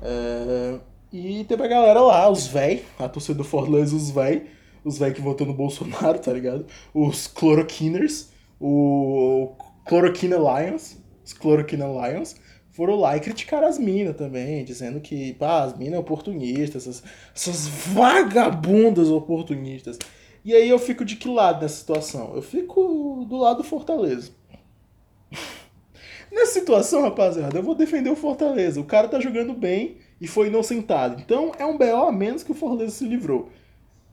É... 0.00 0.78
E 1.12 1.44
teve 1.44 1.62
a 1.62 1.68
galera 1.68 2.00
lá, 2.00 2.30
os 2.30 2.46
véi, 2.46 2.84
a 2.98 3.06
torcida 3.06 3.36
do 3.36 3.44
Fortaleza, 3.44 3.94
os 3.94 4.10
véi, 4.10 4.46
os 4.82 4.96
véi 4.96 5.12
que 5.12 5.20
votou 5.20 5.46
no 5.46 5.52
Bolsonaro, 5.52 6.18
tá 6.18 6.32
ligado? 6.32 6.64
Os 6.94 7.26
cloroquiners, 7.26 8.30
o 8.58 9.52
Cloroquina 9.84 10.36
Lions, 10.36 10.96
os 11.22 11.34
Cloroquina 11.34 11.84
Lions, 11.84 12.34
foram 12.70 12.96
lá 12.96 13.14
e 13.14 13.20
criticaram 13.20 13.68
as 13.68 13.78
minas 13.78 14.16
também, 14.16 14.64
dizendo 14.64 15.00
que, 15.00 15.34
pá, 15.34 15.64
as 15.64 15.76
minas 15.76 16.00
oportunistas, 16.00 16.88
essas, 16.88 17.02
essas 17.34 17.66
vagabundas 17.92 19.10
oportunistas. 19.10 19.98
E 20.42 20.54
aí 20.54 20.68
eu 20.68 20.78
fico 20.78 21.04
de 21.04 21.16
que 21.16 21.28
lado 21.28 21.60
nessa 21.60 21.76
situação? 21.76 22.34
Eu 22.34 22.40
fico 22.40 23.26
do 23.28 23.36
lado 23.36 23.58
do 23.58 23.64
Fortaleza. 23.64 24.30
Nessa 26.32 26.54
situação, 26.54 27.02
rapaziada, 27.02 27.58
eu 27.58 27.62
vou 27.62 27.74
defender 27.74 28.08
o 28.08 28.16
Fortaleza. 28.16 28.80
O 28.80 28.84
cara 28.84 29.06
tá 29.06 29.20
jogando 29.20 29.52
bem 29.52 29.98
e 30.22 30.28
foi 30.28 30.46
inocentado. 30.46 31.20
Então 31.20 31.50
é 31.58 31.66
um 31.66 31.76
BO 31.76 32.06
a 32.06 32.12
menos 32.12 32.44
que 32.44 32.52
o 32.52 32.54
Fortaleza 32.54 32.92
se 32.92 33.04
livrou. 33.04 33.50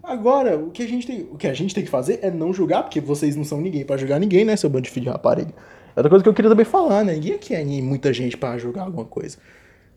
Agora, 0.02 0.58
o 0.58 0.72
que 0.72 0.82
a 0.82 0.88
gente 0.88 1.06
tem, 1.06 1.28
o 1.32 1.38
que 1.38 1.45
a 1.45 1.54
gente 1.54 1.76
tem 1.76 1.84
que 1.84 1.89
fazer 1.89 2.19
é 2.24 2.32
não 2.32 2.52
julgar, 2.52 2.82
porque 2.82 3.00
vocês 3.00 3.36
não 3.36 3.43
são 3.43 3.62
ninguém 3.62 3.86
para 3.86 3.95
julgar 3.95 4.19
ninguém, 4.19 4.43
né, 4.43 4.56
seu 4.56 4.69
bando 4.72 4.86
de 4.86 4.89
filho 4.89 5.04
de 5.04 5.12
rapariga. 5.12 5.54
Outra 5.95 6.10
coisa 6.10 6.24
que 6.24 6.30
eu 6.30 6.34
queria 6.34 6.50
também 6.50 6.65
falar, 6.65 7.04
né? 7.04 7.13
Ninguém 7.13 7.34
aqui 7.34 7.54
é 7.54 7.63
muita 7.63 8.12
gente 8.12 8.36
para 8.36 8.58
julgar 8.58 8.86
alguma 8.86 9.06
coisa. 9.06 9.38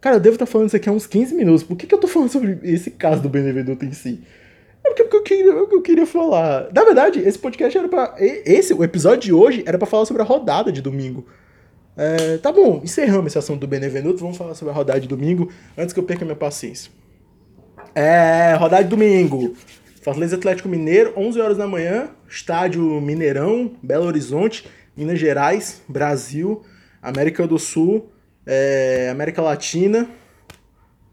Cara, 0.03 0.17
eu 0.17 0.21
devo 0.21 0.35
estar 0.35 0.47
falando 0.47 0.67
isso 0.67 0.77
aqui 0.77 0.89
há 0.89 0.93
uns 0.93 1.07
15 1.07 1.35
minutos. 1.35 1.63
Por 1.63 1.77
que, 1.77 1.87
que 1.87 1.95
eu 1.95 1.99
tô 1.99 2.09
falando 2.09 2.29
sobre 2.29 2.59
esse 2.65 2.91
caso 2.91 3.23
do 3.23 3.29
Benevenuto 3.29 3.85
em 3.85 3.93
si? 3.93 4.21
É 4.85 4.89
porque, 4.89 5.05
porque 5.05 5.17
eu, 5.17 5.23
queria, 5.23 5.53
eu 5.53 5.83
queria 5.83 6.07
falar. 6.07 6.69
Na 6.75 6.85
verdade, 6.85 7.21
esse 7.21 7.39
podcast 7.39 7.79
era 7.79 7.89
pra. 7.89 8.17
Esse, 8.19 8.75
o 8.75 8.85
episódio 8.85 9.21
de 9.21 9.33
hoje 9.33 9.63
era 9.65 9.79
para 9.79 9.87
falar 9.87 10.05
sobre 10.05 10.21
a 10.21 10.25
rodada 10.25 10.73
de 10.73 10.83
domingo. 10.83 11.25
É, 11.97 12.39
tá 12.39 12.51
bom, 12.51 12.81
encerramos 12.83 13.27
esse 13.27 13.39
assunto 13.39 13.61
do 13.61 13.67
Benevenuto. 13.67 14.21
Vamos 14.21 14.37
falar 14.37 14.55
sobre 14.55 14.73
a 14.73 14.77
rodada 14.77 15.01
de 15.01 15.09
domingo 15.09 15.53
antes 15.77 15.93
que 15.93 16.01
eu 16.01 16.05
perca 16.05 16.25
minha 16.25 16.37
paciência. 16.37 16.91
É, 17.95 18.55
rodada 18.59 18.85
de 18.85 18.91
domingo. 18.91 19.55
Fortaleza 20.03 20.37
Atlético 20.37 20.69
Mineiro, 20.69 21.13
11 21.17 21.41
horas 21.41 21.57
da 21.57 21.67
manhã, 21.67 22.11
estádio 22.29 22.83
Mineirão, 23.01 23.77
Belo 23.81 24.07
Horizonte, 24.07 24.67
Minas 24.97 25.19
Gerais, 25.19 25.81
Brasil, 25.89 26.65
América 27.01 27.47
do 27.47 27.57
Sul, 27.59 28.11
é, 28.45 29.09
América 29.13 29.41
Latina, 29.41 30.09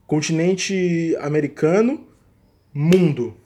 continente 0.07 1.15
americano, 1.21 2.07
mundo, 2.73 3.37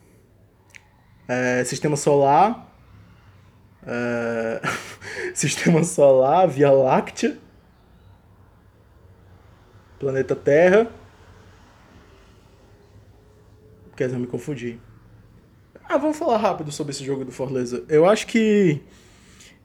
é, 1.28 1.62
sistema 1.64 1.96
solar, 1.96 2.74
é, 3.86 4.60
sistema 5.38 5.82
solar, 5.82 6.46
Via 6.48 6.70
Láctea, 6.70 7.36
planeta 9.98 10.36
Terra. 10.36 10.90
Quer 13.96 14.04
dizer, 14.06 14.16
eu 14.16 14.20
me 14.20 14.26
confundi. 14.26 14.78
Ah, 15.88 15.98
vamos 15.98 16.16
falar 16.16 16.38
rápido 16.38 16.72
sobre 16.72 16.92
esse 16.92 17.04
jogo 17.04 17.24
do 17.24 17.32
Fortaleza. 17.32 17.84
Eu 17.88 18.08
acho 18.08 18.26
que 18.26 18.80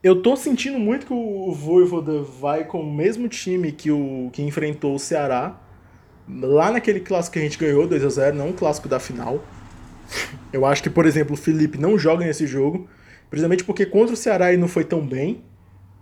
eu 0.04 0.22
tô 0.22 0.36
sentindo 0.36 0.78
muito 0.78 1.06
que 1.06 1.14
o 1.14 1.52
Voivoda 1.54 2.22
vai 2.22 2.66
com 2.66 2.82
o 2.82 2.94
mesmo 2.94 3.28
time 3.28 3.72
que 3.72 3.92
o 3.92 4.30
que 4.34 4.42
enfrentou 4.42 4.96
o 4.96 5.00
Ceará 5.00 5.60
lá 6.28 6.72
naquele 6.72 7.00
clássico 7.00 7.34
que 7.34 7.40
a 7.40 7.42
gente 7.42 7.58
ganhou 7.58 7.88
2 7.88 8.04
a 8.04 8.10
0, 8.10 8.36
não 8.36 8.50
um 8.50 8.54
clássico 8.54 8.88
da 8.88 9.00
final. 9.00 9.44
Eu 10.52 10.66
acho 10.66 10.82
que, 10.84 10.90
por 10.90 11.06
exemplo, 11.06 11.34
o 11.34 11.38
Felipe 11.38 11.78
não 11.78 11.98
joga 11.98 12.26
nesse 12.26 12.46
jogo, 12.46 12.88
precisamente 13.30 13.64
porque 13.64 13.86
contra 13.86 14.14
o 14.14 14.18
Ceará 14.18 14.52
ele 14.52 14.62
não 14.62 14.68
foi 14.68 14.84
tão 14.84 15.06
bem. 15.06 15.44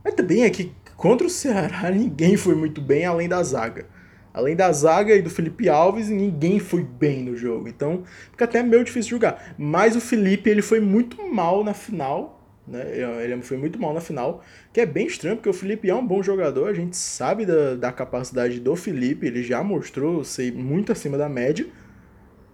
Mas 0.07 0.13
também 0.13 0.45
é 0.45 0.49
que 0.49 0.71
contra 0.95 1.27
o 1.27 1.29
Ceará 1.29 1.91
ninguém 1.91 2.37
foi 2.37 2.55
muito 2.55 2.79
bem 2.79 3.03
além 3.05 3.27
da 3.27 3.43
zaga. 3.43 3.85
Além 4.33 4.55
da 4.55 4.71
zaga 4.71 5.13
e 5.13 5.21
do 5.21 5.29
Felipe 5.29 5.67
Alves, 5.67 6.07
ninguém 6.07 6.59
foi 6.59 6.81
bem 6.81 7.23
no 7.23 7.35
jogo. 7.35 7.67
Então, 7.67 8.03
fica 8.31 8.45
até 8.45 8.63
meio 8.63 8.85
difícil 8.85 9.09
jogar. 9.09 9.55
Mas 9.57 9.97
o 9.97 10.01
Felipe, 10.01 10.49
ele 10.49 10.61
foi 10.61 10.79
muito 10.79 11.21
mal 11.27 11.61
na 11.61 11.73
final. 11.73 12.41
Né? 12.65 12.83
Ele 13.25 13.41
foi 13.41 13.57
muito 13.57 13.77
mal 13.77 13.93
na 13.93 13.99
final. 13.99 14.41
Que 14.71 14.79
é 14.79 14.85
bem 14.85 15.07
estranho, 15.07 15.35
porque 15.35 15.49
o 15.49 15.53
Felipe 15.53 15.89
é 15.89 15.95
um 15.95 16.05
bom 16.05 16.23
jogador. 16.23 16.69
A 16.69 16.73
gente 16.73 16.95
sabe 16.95 17.45
da, 17.45 17.75
da 17.75 17.91
capacidade 17.91 18.61
do 18.61 18.75
Felipe. 18.77 19.27
Ele 19.27 19.43
já 19.43 19.61
mostrou 19.61 20.23
ser 20.23 20.53
muito 20.53 20.93
acima 20.93 21.17
da 21.17 21.27
média. 21.27 21.67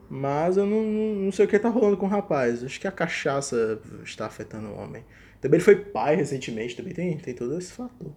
Mas 0.09 0.57
eu 0.57 0.65
não, 0.65 0.83
não 1.25 1.31
sei 1.31 1.45
o 1.45 1.47
que 1.47 1.59
tá 1.59 1.69
rolando 1.69 1.97
com 1.97 2.07
o 2.07 2.09
rapaz. 2.09 2.63
Acho 2.63 2.79
que 2.79 2.87
a 2.87 2.91
cachaça 2.91 3.79
está 4.03 4.25
afetando 4.25 4.69
o 4.69 4.75
homem. 4.75 5.03
Também 5.43 5.57
ele 5.57 5.65
foi 5.65 5.75
pai 5.75 6.15
recentemente, 6.15 6.73
também 6.73 6.93
tem, 6.93 7.17
tem 7.17 7.33
todo 7.33 7.57
esse 7.57 7.73
fator. 7.73 8.13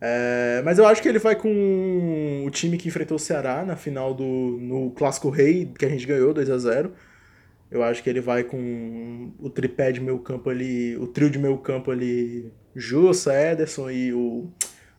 É, 0.00 0.60
mas 0.64 0.76
eu 0.76 0.84
acho 0.84 1.00
que 1.00 1.08
ele 1.08 1.20
vai 1.20 1.36
com 1.36 2.42
o 2.44 2.50
time 2.50 2.76
que 2.76 2.88
enfrentou 2.88 3.14
o 3.14 3.20
Ceará 3.20 3.64
na 3.64 3.76
final 3.76 4.12
do 4.12 4.24
no 4.24 4.90
Clássico 4.90 5.30
Rei, 5.30 5.70
que 5.78 5.84
a 5.86 5.88
gente 5.88 6.04
ganhou 6.04 6.34
2 6.34 6.50
a 6.50 6.58
0 6.58 6.92
Eu 7.70 7.84
acho 7.84 8.02
que 8.02 8.10
ele 8.10 8.20
vai 8.20 8.42
com 8.42 9.32
o 9.38 9.48
tripé 9.48 9.92
de 9.92 10.00
meio 10.00 10.18
campo 10.18 10.50
ali, 10.50 10.96
o 10.96 11.06
trio 11.06 11.30
de 11.30 11.38
meio 11.38 11.56
campo 11.58 11.92
ali, 11.92 12.52
Jussa, 12.74 13.32
Ederson 13.32 13.88
e 13.88 14.12
o 14.12 14.50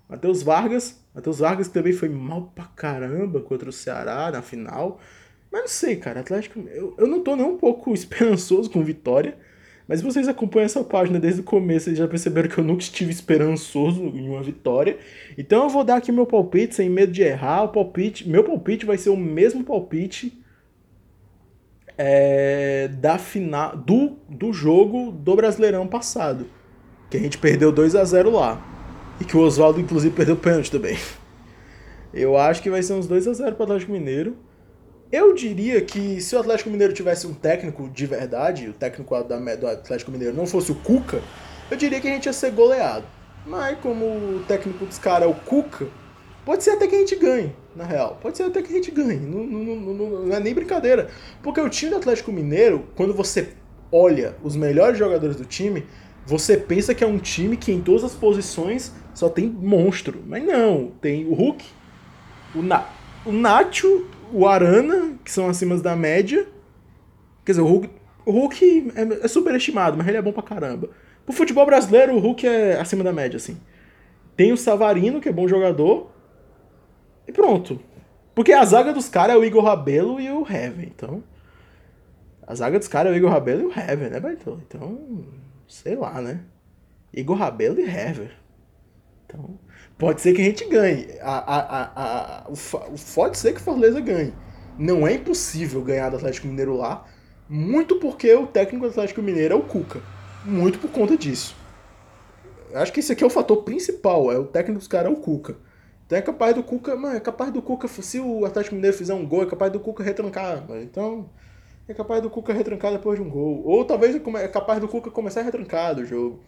Matheus 0.07 0.41
Vargas. 0.41 1.03
Matheus 1.13 1.39
Vargas 1.39 1.67
também 1.67 1.91
foi 1.91 2.07
mal 2.07 2.53
pra 2.55 2.67
caramba 2.67 3.41
contra 3.41 3.69
o 3.69 3.73
Ceará 3.73 4.31
na 4.31 4.41
final. 4.41 5.01
Mas 5.51 5.61
não 5.61 5.67
sei, 5.67 5.97
cara, 5.97 6.21
Atlético. 6.21 6.61
Eu, 6.69 6.95
eu 6.97 7.05
não 7.05 7.21
tô 7.21 7.35
nem 7.35 7.45
um 7.45 7.57
pouco 7.57 7.91
esperançoso 7.93 8.69
com 8.69 8.81
vitória. 8.81 9.37
Mas 9.87 10.01
vocês 10.01 10.27
acompanham 10.27 10.65
essa 10.65 10.83
página 10.83 11.19
desde 11.19 11.41
o 11.41 11.43
começo, 11.43 11.85
vocês 11.85 11.97
já 11.97 12.07
perceberam 12.07 12.49
que 12.49 12.57
eu 12.57 12.63
nunca 12.63 12.81
estive 12.81 13.11
esperançoso 13.11 14.01
em 14.01 14.29
uma 14.29 14.41
vitória. 14.41 14.97
Então 15.37 15.63
eu 15.63 15.69
vou 15.69 15.83
dar 15.83 15.97
aqui 15.97 16.11
meu 16.11 16.25
palpite 16.25 16.75
sem 16.75 16.89
medo 16.89 17.11
de 17.11 17.21
errar. 17.21 17.63
O 17.63 17.69
palpite, 17.69 18.27
meu 18.27 18.43
palpite 18.43 18.85
vai 18.85 18.97
ser 18.97 19.09
o 19.09 19.17
mesmo 19.17 19.63
palpite 19.63 20.41
é, 21.97 22.87
da 22.87 23.17
final 23.17 23.75
do, 23.75 24.17
do 24.29 24.53
jogo 24.53 25.11
do 25.11 25.35
Brasileirão 25.35 25.85
passado, 25.85 26.47
que 27.09 27.17
a 27.17 27.19
gente 27.19 27.37
perdeu 27.37 27.71
2 27.71 27.95
a 27.95 28.03
0 28.03 28.31
lá. 28.31 28.69
E 29.21 29.25
que 29.25 29.37
o 29.37 29.41
Oswaldo 29.41 29.79
inclusive 29.79 30.15
perdeu 30.15 30.35
o 30.35 30.37
pênalti 30.37 30.71
também. 30.71 30.97
Eu 32.13 32.37
acho 32.37 32.61
que 32.61 32.69
vai 32.69 32.81
ser 32.81 32.93
uns 32.93 33.07
2 33.07 33.27
a 33.27 33.33
0 33.33 33.55
para 33.55 33.61
o 33.61 33.63
Atlético 33.63 33.91
Mineiro. 33.91 34.35
Eu 35.13 35.31
diria 35.35 35.79
que 35.79 36.19
se 36.19 36.35
o 36.35 36.39
Atlético 36.39 36.71
Mineiro 36.71 36.91
tivesse 36.91 37.27
um 37.27 37.35
técnico 37.35 37.87
de 37.87 38.07
verdade, 38.07 38.67
o 38.67 38.73
técnico 38.73 39.15
do 39.23 39.67
Atlético 39.67 40.09
Mineiro 40.09 40.35
não 40.35 40.47
fosse 40.47 40.71
o 40.71 40.75
Cuca, 40.75 41.21
eu 41.69 41.77
diria 41.77 42.01
que 42.01 42.07
a 42.07 42.11
gente 42.11 42.25
ia 42.25 42.33
ser 42.33 42.49
goleado. 42.49 43.05
Mas 43.45 43.77
como 43.77 44.05
o 44.05 44.43
técnico 44.47 44.83
dos 44.87 44.97
caras 44.97 45.27
é 45.27 45.31
o 45.31 45.35
Cuca, 45.35 45.85
pode 46.43 46.63
ser 46.63 46.71
até 46.71 46.87
que 46.87 46.95
a 46.95 46.97
gente 46.97 47.15
ganhe, 47.15 47.55
na 47.75 47.83
real. 47.83 48.17
Pode 48.19 48.37
ser 48.37 48.43
até 48.45 48.63
que 48.63 48.73
a 48.73 48.75
gente 48.75 48.89
ganhe. 48.89 49.19
Não, 49.19 49.43
não, 49.43 49.75
não, 49.75 50.09
não 50.25 50.35
é 50.35 50.39
nem 50.39 50.51
brincadeira. 50.51 51.07
Porque 51.43 51.61
o 51.61 51.69
time 51.69 51.91
do 51.91 51.97
Atlético 51.97 52.31
Mineiro, 52.31 52.87
quando 52.95 53.13
você 53.13 53.49
olha 53.91 54.35
os 54.41 54.55
melhores 54.55 54.97
jogadores 54.97 55.35
do 55.35 55.45
time, 55.45 55.85
você 56.25 56.57
pensa 56.57 56.95
que 56.95 57.03
é 57.03 57.07
um 57.07 57.19
time 57.19 57.55
que 57.55 57.71
em 57.71 57.81
todas 57.81 58.03
as 58.03 58.15
posições 58.15 58.91
só 59.13 59.29
tem 59.29 59.47
monstro. 59.47 60.23
Mas 60.25 60.43
não, 60.43 60.91
tem 60.99 61.27
o 61.27 61.35
Hulk, 61.35 61.63
o, 62.55 62.63
Na 62.63 62.89
o 63.23 63.31
Nacho 63.31 64.07
o 64.33 64.47
Arana, 64.47 65.17
que 65.23 65.31
são 65.31 65.47
acima 65.47 65.77
da 65.77 65.95
média. 65.95 66.47
Quer 67.45 67.51
dizer, 67.53 67.61
o 67.61 67.67
Hulk, 67.67 67.89
o 68.25 68.31
Hulk 68.31 68.91
é, 68.95 69.25
é 69.25 69.27
superestimado, 69.27 69.97
mas 69.97 70.07
ele 70.07 70.17
é 70.17 70.21
bom 70.21 70.31
pra 70.31 70.41
caramba. 70.41 70.89
Pro 71.25 71.33
futebol 71.33 71.65
brasileiro, 71.65 72.15
o 72.15 72.19
Hulk 72.19 72.47
é 72.47 72.79
acima 72.79 73.03
da 73.03 73.13
média, 73.13 73.37
assim. 73.37 73.57
Tem 74.35 74.51
o 74.51 74.57
Savarino, 74.57 75.21
que 75.21 75.29
é 75.29 75.31
bom 75.31 75.47
jogador. 75.47 76.11
E 77.27 77.31
pronto. 77.31 77.79
Porque 78.33 78.51
a 78.51 78.65
zaga 78.65 78.91
dos 78.91 79.07
caras 79.07 79.35
é 79.35 79.37
o 79.39 79.45
Igor 79.45 79.63
Rabelo 79.63 80.19
e 80.19 80.29
o 80.29 80.45
Heaven, 80.49 80.91
então. 80.93 81.23
A 82.45 82.55
zaga 82.55 82.79
dos 82.79 82.87
caras 82.87 83.11
é 83.11 83.15
o 83.15 83.17
Igor 83.17 83.29
Rabelo 83.29 83.61
e 83.61 83.65
o 83.65 83.71
Heaven, 83.71 84.09
né, 84.09 84.19
Baitão? 84.19 84.59
Então, 84.67 85.25
sei 85.67 85.95
lá, 85.95 86.19
né? 86.19 86.41
Igor 87.13 87.37
Rabelo 87.37 87.79
e 87.79 87.83
Heaven. 87.83 88.29
Então, 89.25 89.59
Pode 89.97 90.21
ser 90.21 90.33
que 90.33 90.41
a 90.41 90.45
gente 90.45 90.65
ganhe. 90.67 91.07
A, 91.21 91.37
a, 91.37 91.91
a, 91.95 92.49
o, 92.49 92.55
pode 93.13 93.37
ser 93.37 93.53
que 93.53 93.59
o 93.59 93.63
Fortaleza 93.63 93.99
ganhe. 94.01 94.33
Não 94.77 95.07
é 95.07 95.13
impossível 95.13 95.81
ganhar 95.81 96.09
do 96.09 96.17
Atlético 96.17 96.47
Mineiro 96.47 96.75
lá, 96.75 97.05
muito 97.47 97.97
porque 97.97 98.33
o 98.33 98.47
técnico 98.47 98.85
do 98.85 98.91
Atlético 98.91 99.21
Mineiro 99.21 99.53
é 99.53 99.57
o 99.57 99.61
Cuca. 99.61 100.01
Muito 100.43 100.79
por 100.79 100.89
conta 100.89 101.15
disso. 101.15 101.55
Acho 102.73 102.91
que 102.91 102.99
esse 102.99 103.11
aqui 103.11 103.23
é 103.23 103.27
o 103.27 103.29
fator 103.29 103.63
principal, 103.63 104.31
é 104.31 104.37
o 104.37 104.45
técnico 104.45 104.79
dos 104.79 104.87
caras 104.87 105.11
é 105.11 105.15
o 105.15 105.17
Cuca. 105.17 105.55
Então 106.05 106.17
é 106.17 106.21
capaz 106.21 106.55
do 106.55 106.63
Cuca, 106.63 106.95
mano, 106.95 107.15
é 107.15 107.19
capaz 107.19 107.51
do 107.51 107.61
Cuca, 107.61 107.87
se 107.87 108.19
o 108.19 108.45
Atlético 108.45 108.75
Mineiro 108.75 108.97
fizer 108.97 109.13
um 109.13 109.25
gol, 109.27 109.43
é 109.43 109.45
capaz 109.45 109.71
do 109.71 109.79
Cuca 109.79 110.03
retrancar. 110.03 110.67
Mano. 110.67 110.81
Então, 110.81 111.29
é 111.87 111.93
capaz 111.93 112.21
do 112.21 112.29
Cuca 112.29 112.53
retrancar 112.53 112.91
depois 112.91 113.19
de 113.19 113.25
um 113.25 113.29
gol. 113.29 113.61
Ou 113.65 113.85
talvez 113.85 114.15
é 114.15 114.47
capaz 114.47 114.79
do 114.79 114.87
Cuca 114.87 115.11
começar 115.11 115.41
a 115.41 115.43
retrancar 115.43 115.95
do 115.95 116.05
jogo. 116.05 116.43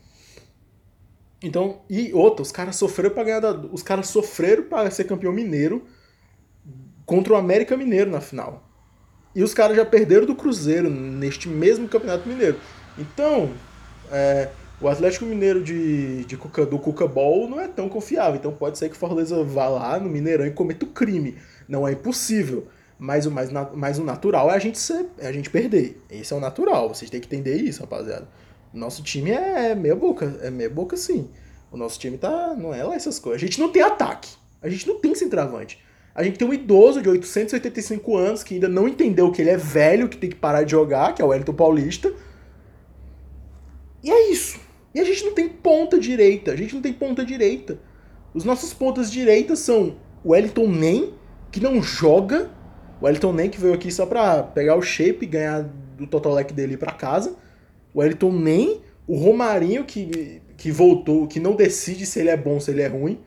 Então, 1.42 1.82
e 1.90 2.14
outra, 2.14 2.42
os 2.42 2.52
caras 2.52 2.76
sofreram 2.76 3.14
para 3.14 3.24
ganhar 3.24 3.40
da, 3.40 3.52
os 3.52 3.84
caras 3.84 4.08
sofreram 4.08 4.64
para 4.64 4.90
ser 4.90 5.04
campeão 5.04 5.32
mineiro 5.32 5.84
contra 7.06 7.34
o 7.34 7.36
América 7.36 7.78
Mineiro 7.78 8.10
na 8.10 8.22
final. 8.22 8.68
E 9.36 9.44
os 9.44 9.54
caras 9.54 9.76
já 9.76 9.86
perderam 9.86 10.26
do 10.26 10.36
Cruzeiro 10.36 10.90
neste 10.90 11.50
mesmo 11.50 11.88
Campeonato 11.88 12.28
Mineiro. 12.28 12.58
Então, 12.98 13.52
é, 14.10 14.50
o 14.80 14.88
Atlético 14.88 15.26
Mineiro 15.26 15.64
de, 15.64 16.24
de 16.26 16.38
Cuca, 16.38 16.66
do 16.66 16.80
Cuca 16.80 17.08
Ball 17.08 17.48
não 17.50 17.60
é 17.60 17.68
tão 17.68 17.90
confiável. 17.90 18.36
Então 18.36 18.52
pode 18.52 18.78
ser 18.78 18.90
que 18.90 18.96
o 18.96 18.98
Fortaleza 18.98 19.44
vá 19.44 19.68
lá 19.68 20.00
no 20.00 20.10
Mineirão 20.10 20.46
e 20.46 20.52
cometa 20.52 20.86
o 20.86 20.90
crime. 20.90 21.38
Não 21.68 21.88
é 21.88 21.92
impossível. 21.92 22.68
Mas 22.98 23.26
o 23.26 23.32
mais, 23.32 24.00
o 24.00 24.04
natural 24.04 24.50
é 24.50 24.56
a 24.56 24.60
gente 24.60 24.78
ser, 24.78 25.06
é 25.18 25.28
a 25.28 25.32
gente 25.32 25.50
perder. 25.50 26.02
Esse 26.10 26.34
é 26.34 26.36
o 26.36 26.40
natural. 26.40 26.88
Vocês 26.88 27.12
têm 27.12 27.20
que 27.20 27.28
entender 27.28 27.58
isso, 27.58 27.82
rapaziada. 27.82 28.28
Nosso 28.76 29.02
time 29.02 29.32
é 29.32 29.74
meia 29.74 29.96
boca, 29.96 30.38
é 30.42 30.52
meia 30.52 30.70
boca 30.70 30.98
sim. 30.98 31.30
O 31.72 31.78
nosso 31.78 31.98
time 31.98 32.18
tá, 32.18 32.54
não 32.56 32.74
é 32.74 32.84
lá 32.84 32.94
essas 32.94 33.18
coisas. 33.18 33.42
A 33.42 33.46
gente 33.46 33.58
não 33.58 33.72
tem 33.72 33.82
ataque. 33.82 34.30
A 34.62 34.68
gente 34.68 34.86
não 34.86 35.00
tem 35.00 35.16
centroavante. 35.16 35.82
A 36.14 36.22
gente 36.22 36.38
tem 36.38 36.48
um 36.48 36.54
idoso 36.54 37.02
de 37.02 37.08
885 37.08 38.18
anos 38.18 38.44
que 38.44 38.56
ainda 38.56 38.68
não 38.68 38.88
entendeu 38.88 39.32
que 39.32 39.42
ele 39.42 39.50
é 39.50 39.58
velho, 39.58 40.10
que 40.10 40.18
tem 40.18 40.30
que 40.30 40.36
parar 40.36 40.64
de 40.64 40.72
jogar, 40.72 41.16
que 41.16 41.22
é 41.22 41.26
o 41.26 41.30
Wellington 41.30 41.54
Paulista. 41.54 42.14
E 44.04 44.12
é 44.12 44.30
isso. 44.30 44.60
E 44.94 45.00
a 45.00 45.06
gente 45.06 45.24
não 45.24 45.34
tem 45.34 45.48
ponta 45.48 45.98
direita. 45.98 46.52
A 46.52 46.56
gente 46.56 46.76
não 46.76 46.82
tem 46.82 46.92
ponta 46.92 47.26
direita. 47.26 47.80
Os 48.34 48.44
nossos 48.44 48.74
pontas 48.74 49.10
direitas 49.10 49.60
são 49.60 49.96
o 50.22 50.32
Wellington 50.32 50.68
Nem, 50.68 51.14
que 51.50 51.62
não 51.62 51.82
joga. 51.82 52.52
O 53.02 53.06
Wellington 53.06 53.32
Nem 53.32 53.50
que 53.50 53.60
veio 53.60 53.74
aqui 53.74 53.90
só 53.90 54.06
pra 54.06 54.44
pegar 54.44 54.76
o 54.76 54.82
shape 54.82 55.24
e 55.26 55.28
ganhar 55.28 55.62
do 55.98 56.06
Totolec 56.06 56.54
dele 56.54 56.76
pra 56.76 56.92
casa 56.92 57.38
o 57.96 58.04
Elton 58.04 58.34
nem, 58.34 58.82
o 59.08 59.16
Romarinho 59.16 59.86
que, 59.86 60.42
que 60.58 60.70
voltou, 60.70 61.28
que 61.28 61.40
não 61.40 61.56
decide 61.56 62.06
se 62.06 62.20
ele 62.20 62.30
é 62.30 62.36
bom, 62.36 62.60
se 62.60 62.70
ele 62.70 62.82
é 62.82 62.88
ruim. 62.88 63.18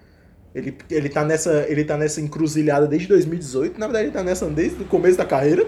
Ele, 0.54 0.76
ele, 0.90 1.08
tá 1.08 1.24
nessa, 1.24 1.66
ele 1.68 1.84
tá 1.84 1.96
nessa 1.96 2.20
encruzilhada 2.20 2.86
desde 2.86 3.08
2018, 3.08 3.78
na 3.78 3.86
verdade 3.86 4.06
ele 4.06 4.12
tá 4.12 4.22
nessa 4.22 4.46
desde 4.50 4.82
o 4.82 4.86
começo 4.86 5.16
da 5.16 5.24
carreira. 5.24 5.66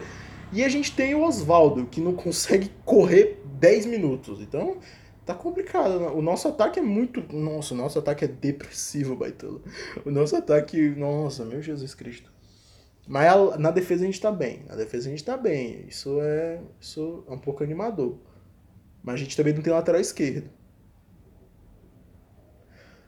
E 0.52 0.62
a 0.62 0.68
gente 0.68 0.94
tem 0.94 1.14
o 1.14 1.22
Oswaldo, 1.22 1.86
que 1.86 2.00
não 2.00 2.12
consegue 2.12 2.70
correr 2.84 3.40
10 3.58 3.86
minutos. 3.86 4.40
Então, 4.40 4.78
tá 5.24 5.32
complicado. 5.32 6.12
O 6.14 6.20
nosso 6.20 6.48
ataque 6.48 6.78
é 6.78 6.82
muito. 6.82 7.22
Nossa, 7.34 7.72
o 7.72 7.76
nosso 7.76 7.98
ataque 7.98 8.24
é 8.24 8.28
depressivo, 8.28 9.16
Baitola. 9.16 9.60
O 10.04 10.10
nosso 10.10 10.36
ataque. 10.36 10.90
Nossa, 10.90 11.44
meu 11.44 11.62
Jesus 11.62 11.94
Cristo. 11.94 12.30
Mas 13.06 13.32
a, 13.32 13.58
na 13.58 13.70
defesa 13.70 14.02
a 14.02 14.06
gente 14.06 14.20
tá 14.20 14.32
bem. 14.32 14.64
Na 14.68 14.74
defesa 14.74 15.08
a 15.08 15.10
gente 15.10 15.24
tá 15.24 15.36
bem. 15.36 15.84
Isso 15.88 16.18
é, 16.20 16.60
isso 16.80 17.24
é 17.28 17.32
um 17.32 17.38
pouco 17.38 17.62
animador. 17.62 18.18
Mas 19.02 19.16
a 19.16 19.18
gente 19.18 19.36
também 19.36 19.52
não 19.52 19.62
tem 19.62 19.72
lateral 19.72 20.00
esquerdo. 20.00 20.50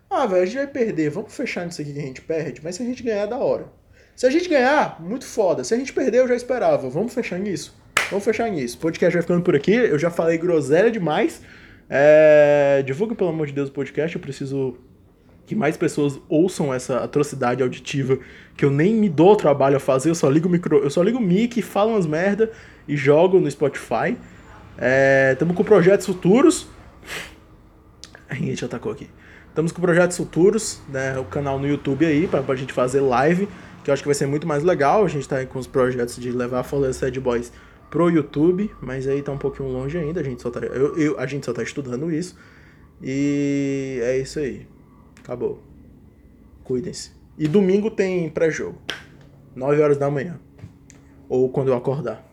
Ah, 0.08 0.26
velho, 0.26 0.42
a 0.42 0.46
gente 0.46 0.56
vai 0.56 0.66
perder. 0.66 1.10
Vamos 1.10 1.34
fechar 1.34 1.64
nisso 1.64 1.80
aqui 1.80 1.92
que 1.92 1.98
a 1.98 2.02
gente 2.02 2.20
perde. 2.20 2.60
Mas 2.62 2.76
se 2.76 2.82
a 2.82 2.86
gente 2.86 3.02
ganhar, 3.02 3.22
é 3.22 3.26
da 3.26 3.38
hora. 3.38 3.66
Se 4.14 4.26
a 4.26 4.30
gente 4.30 4.48
ganhar, 4.48 5.00
muito 5.00 5.24
foda. 5.24 5.64
Se 5.64 5.72
a 5.72 5.76
gente 5.76 5.92
perder, 5.92 6.18
eu 6.18 6.28
já 6.28 6.34
esperava. 6.34 6.88
Vamos 6.90 7.14
fechar 7.14 7.38
nisso. 7.38 7.74
Vamos 8.10 8.24
fechar 8.24 8.50
nisso. 8.50 8.76
O 8.76 8.80
podcast 8.80 9.14
vai 9.14 9.22
ficando 9.22 9.42
por 9.42 9.56
aqui. 9.56 9.72
Eu 9.72 9.98
já 9.98 10.10
falei 10.10 10.36
groselha 10.36 10.90
demais. 10.90 11.40
É... 11.88 12.82
Divulga, 12.84 13.14
pelo 13.14 13.30
amor 13.30 13.46
de 13.46 13.54
Deus, 13.54 13.70
o 13.70 13.72
podcast. 13.72 14.14
Eu 14.14 14.20
preciso 14.20 14.76
que 15.46 15.54
mais 15.54 15.76
pessoas 15.76 16.20
ouçam 16.28 16.72
essa 16.72 16.98
atrocidade 16.98 17.62
auditiva 17.62 18.18
que 18.56 18.64
eu 18.64 18.70
nem 18.70 18.94
me 18.94 19.08
dou 19.08 19.32
o 19.32 19.36
trabalho 19.36 19.76
a 19.76 19.80
fazer. 19.80 20.10
Eu 20.10 20.14
só 20.14 20.28
ligo 20.28 20.46
o 20.46 20.50
micro, 20.50 20.78
eu 20.78 20.90
só 20.90 21.02
ligo 21.02 21.18
o 21.18 21.22
mic, 21.22 21.60
falo 21.62 21.92
umas 21.92 22.06
merda 22.06 22.50
e 22.86 22.96
jogo 22.96 23.40
no 23.40 23.50
Spotify. 23.50 24.16
Estamos 25.32 25.54
é... 25.54 25.56
com 25.56 25.64
projetos 25.64 26.06
futuros. 26.06 26.68
A 28.28 28.34
gente 28.34 28.64
atacou 28.64 28.92
aqui. 28.92 29.10
Estamos 29.48 29.72
com 29.72 29.82
projetos 29.82 30.16
futuros, 30.16 30.80
né? 30.88 31.18
O 31.18 31.24
canal 31.24 31.58
no 31.58 31.66
YouTube 31.66 32.06
aí, 32.06 32.26
pra, 32.26 32.42
pra 32.42 32.56
gente 32.56 32.72
fazer 32.72 33.00
live 33.00 33.46
que 33.82 33.90
eu 33.90 33.94
acho 33.94 34.02
que 34.02 34.08
vai 34.08 34.14
ser 34.14 34.26
muito 34.26 34.46
mais 34.46 34.62
legal. 34.62 35.04
A 35.04 35.08
gente 35.08 35.28
tá 35.28 35.44
com 35.46 35.58
os 35.58 35.66
projetos 35.66 36.16
de 36.16 36.30
levar 36.30 36.60
a 36.60 36.62
Folha 36.62 36.92
Sad 36.92 37.18
Boys 37.20 37.52
pro 37.90 38.08
YouTube, 38.08 38.70
mas 38.80 39.06
aí 39.06 39.20
tá 39.22 39.32
um 39.32 39.38
pouquinho 39.38 39.68
longe 39.68 39.98
ainda, 39.98 40.20
a 40.20 40.24
gente 40.24 40.40
só 40.40 40.50
tá, 40.50 40.60
eu, 40.60 40.96
eu, 40.96 41.20
a 41.20 41.26
gente 41.26 41.44
só 41.44 41.52
tá 41.52 41.62
estudando 41.62 42.10
isso. 42.10 42.38
E 43.02 44.00
é 44.02 44.16
isso 44.18 44.38
aí. 44.38 44.66
Acabou. 45.22 45.62
Cuidem-se. 46.64 47.12
E 47.36 47.48
domingo 47.48 47.90
tem 47.90 48.30
pré-jogo. 48.30 48.78
9 49.54 49.82
horas 49.82 49.98
da 49.98 50.08
manhã. 50.08 50.38
Ou 51.28 51.50
quando 51.50 51.68
eu 51.68 51.74
acordar. 51.74 52.24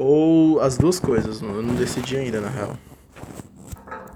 Ou 0.00 0.60
as 0.60 0.78
duas 0.78 1.00
coisas, 1.00 1.42
eu 1.42 1.60
não 1.60 1.74
decidi 1.74 2.16
ainda, 2.16 2.40
na 2.40 2.48
real. 2.48 2.76